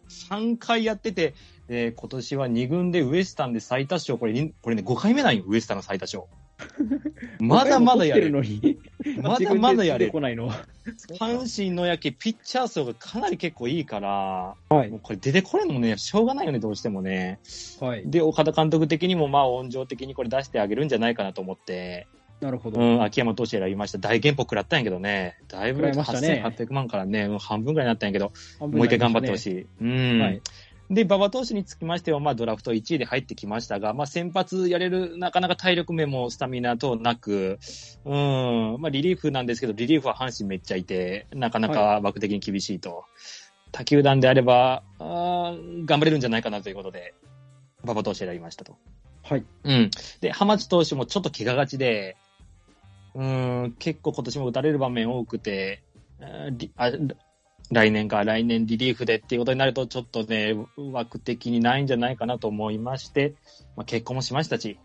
[0.08, 1.34] 3回やってて、
[1.68, 6.24] で、今年は2軍でウエスタンで最多勝、これ、これね、5回目なんよ、ウエスタンの最多勝。
[7.40, 8.26] まだまだやれる。
[8.28, 8.78] るのに、
[9.20, 10.06] まだまだやれる。
[10.06, 10.66] 出てこないのは。
[11.18, 15.00] 阪神の野球、ピッチャー層がかなり結構いいから、はいもう。
[15.02, 17.38] これ出てこれもね、しょうがないよね、どうしてもね。
[17.80, 18.02] はい。
[18.06, 22.06] で、岡田監督的にも、まあ、温情的にこれ出してあげるんじゃないかなと思って、
[22.42, 22.80] なるほど。
[22.80, 23.98] うん、秋山投手選びました。
[23.98, 29.38] 大原稿食らったんやけどね、だいぶ食らいましたね8800万からね、うん半分ぐらいになったんやけど、半分もう一回頑張ってほい。
[29.38, 29.66] しい。
[29.80, 30.20] うん。
[30.20, 30.42] はい
[30.92, 37.58] で、馬場投手につきましては、まあ、ドラフト1位で入ってきましたが、まあ、先発やれる、なかなか体力面もスタミナ等なく、
[38.04, 43.04] うん、まあ、リリーフなんですけど、リリーフは阪神めっちゃいて、なかなか枠的に厳しいと。
[43.72, 47.14] 他球団であれば、あー頑張れるんじゃないかなということで、
[47.82, 48.76] 馬場投手選びましたと。
[49.22, 49.44] はい。
[49.64, 49.90] うん。
[50.20, 52.16] で、浜地投手もちょっと怪我がちで、
[53.14, 55.82] うん、結構今年も打たれる場面多くて、
[56.76, 56.90] あ
[57.72, 63.34] 来年か来年リリーフでっていうことになると、ちょっとね、枠的にないんじゃないかなと思いまして、
[63.76, 64.78] まあ、結婚もしましたし、はい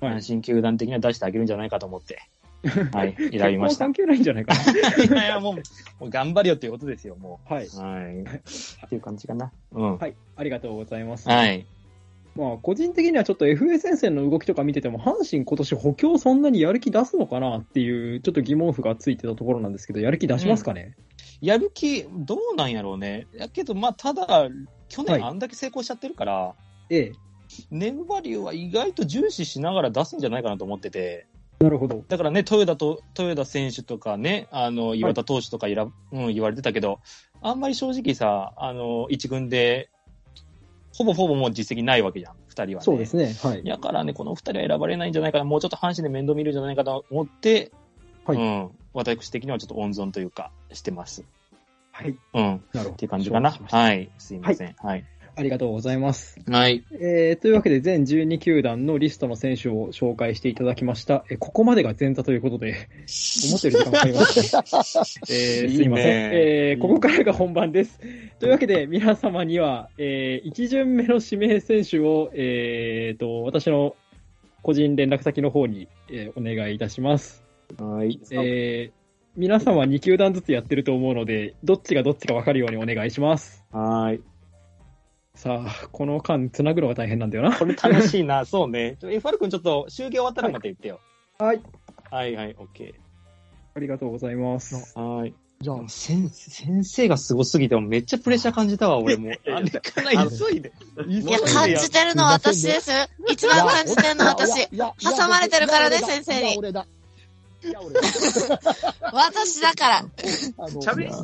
[0.00, 2.22] 阪神球団的には出してあげるんじゃないかと思って、
[2.92, 3.84] はい、選びました。
[3.84, 4.72] 関係ないんじゃないかな。
[5.04, 5.62] いやいや、もう、も
[6.06, 7.66] う頑張るよっていうことですよ、もはい。
[7.66, 7.78] う。
[7.78, 8.20] はい。
[8.86, 9.52] っていう感じかな。
[9.72, 9.98] うん。
[9.98, 10.14] はい。
[10.36, 11.28] ありがとうございます。
[11.28, 11.66] はい。
[12.36, 20.94] まあ、個人的にはちょっと FA 戦線の動きとか見てても、阪神今年補強そんなにやる気出すのかなっていう、ちょっと疑問符がついてたところなんですけど、やる気出しますかね、
[21.40, 23.26] やる気、どうなんやろうね。
[23.34, 24.26] やけど、まあ、ただ、
[24.88, 26.54] 去はい年あんだけ成功しちゃってるから、
[26.88, 27.12] ええ。
[27.70, 31.26] ネームバリューは意外と重視しながら出すんじゃないかなと思ってて、
[31.60, 32.04] なるほど。
[32.08, 37.00] だからね、豊田と、豊田選手とかね、あの、岩田投手とかいら、うん、言われてたけど、
[37.42, 39.89] あんまり正直さ、あの、一軍で、
[40.92, 42.84] ほぼほぼもう実績ないわけじゃん、二人はね。
[42.84, 43.34] そうですね。
[43.42, 43.64] はい。
[43.64, 47.72] だからね、この二人は選ばれないんじゃないかな、もうちょっと阪神で面倒見るんじゃないかと思って、
[48.24, 51.24] はいうん、私的にはちょっと温存というか、してます。
[51.92, 52.16] はい。
[52.34, 52.90] うん、っなるほど。
[52.92, 53.52] ていう感じかな。
[53.52, 54.74] しましたはい、すいません。
[54.78, 55.04] はい。
[55.36, 56.38] ありがとうございます。
[56.48, 56.84] はい。
[56.92, 61.24] えー、というわけで、全12球団のリストの選手を紹介していただきました。
[61.30, 62.88] えーここまでが前座ということで、
[63.48, 64.58] 思ったより時間かかりました。
[65.32, 66.06] えー、すいません。
[66.32, 68.00] えー、ここからが本番です。
[68.38, 73.96] というわけで、皆様には、えー、1巡目の指名選手を、えーと、私の
[74.62, 77.44] 個人連絡先の方に、えーお願いいたします。
[77.78, 78.20] はい。
[78.30, 79.00] えー、
[79.36, 83.64] 皆様2球団ずつやってると思うので、どっちがどっちか分かるようにお願いします。
[83.70, 84.20] はい。
[85.40, 87.56] さあ、この間、つなぐのが大変なんだよな。
[87.56, 88.98] これ楽しいな、 そうね。
[89.00, 91.00] FR 君ちょっと、集計終わったらまた言ってよ。
[91.38, 91.62] はい。
[92.10, 92.94] はい、はい、オッケ
[93.74, 94.94] ありがとうございます。
[94.94, 95.00] ー。
[95.00, 95.32] はい。
[95.62, 99.30] じゃあ、先先生がすごすぎて、めっちゃプレッシャー感じたわ、俺も。
[99.30, 100.72] あれかな、急いで。
[101.06, 102.90] いや、感じてるのは私です。
[103.30, 104.68] 一番感じてるのは私。
[104.68, 106.86] 挟まれてるからね先生にいや俺だ。
[107.64, 108.00] いや、俺だ。
[109.12, 110.04] 私だから。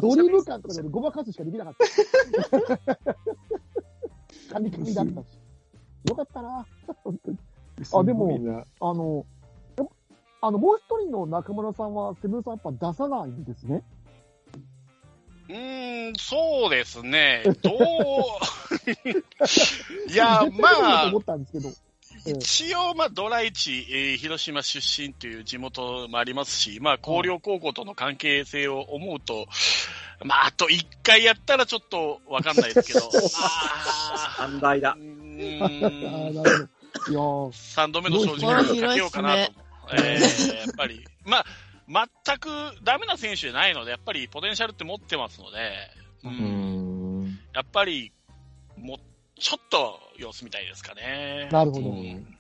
[0.01, 3.19] ドリブ感とかで俺ごまかすしかできなかった。
[4.51, 5.27] カミカミだったし。
[6.09, 6.67] よかったな。
[7.05, 7.39] 本当に
[7.93, 9.27] あでもあの、
[10.41, 13.83] あの、もう一人の中村さんは、セブンさんやっぱ出さないんですね？
[15.49, 17.43] うーん、そうですね。
[17.63, 17.77] どう、
[20.11, 21.69] いや、まあ と思、ったんですけど。
[22.27, 29.47] ええ一応、まあ、ドライチ、えー広島出身という地元もありますし、まあ、広陵高校との関係性を思うと、
[30.25, 34.93] まあ、あと一回やったらちょっとわかんないですけど、ま あ、寛大だう。
[34.93, 36.69] あーーんなるほど。
[37.09, 39.53] いやー三度目の正直にかけようかなと。
[39.93, 41.45] えー、やっぱり、まあ、
[41.89, 42.49] 全く
[42.83, 45.59] ダメな選手じゃないので、やっぱりポテンシャルって持ってますので、
[46.25, 47.39] う、うんん。
[47.55, 48.13] やっぱり、
[48.77, 48.99] もう、
[49.39, 51.49] ちょっと様子見たいですかね。
[51.53, 51.91] なるほど。
[51.91, 52.36] うん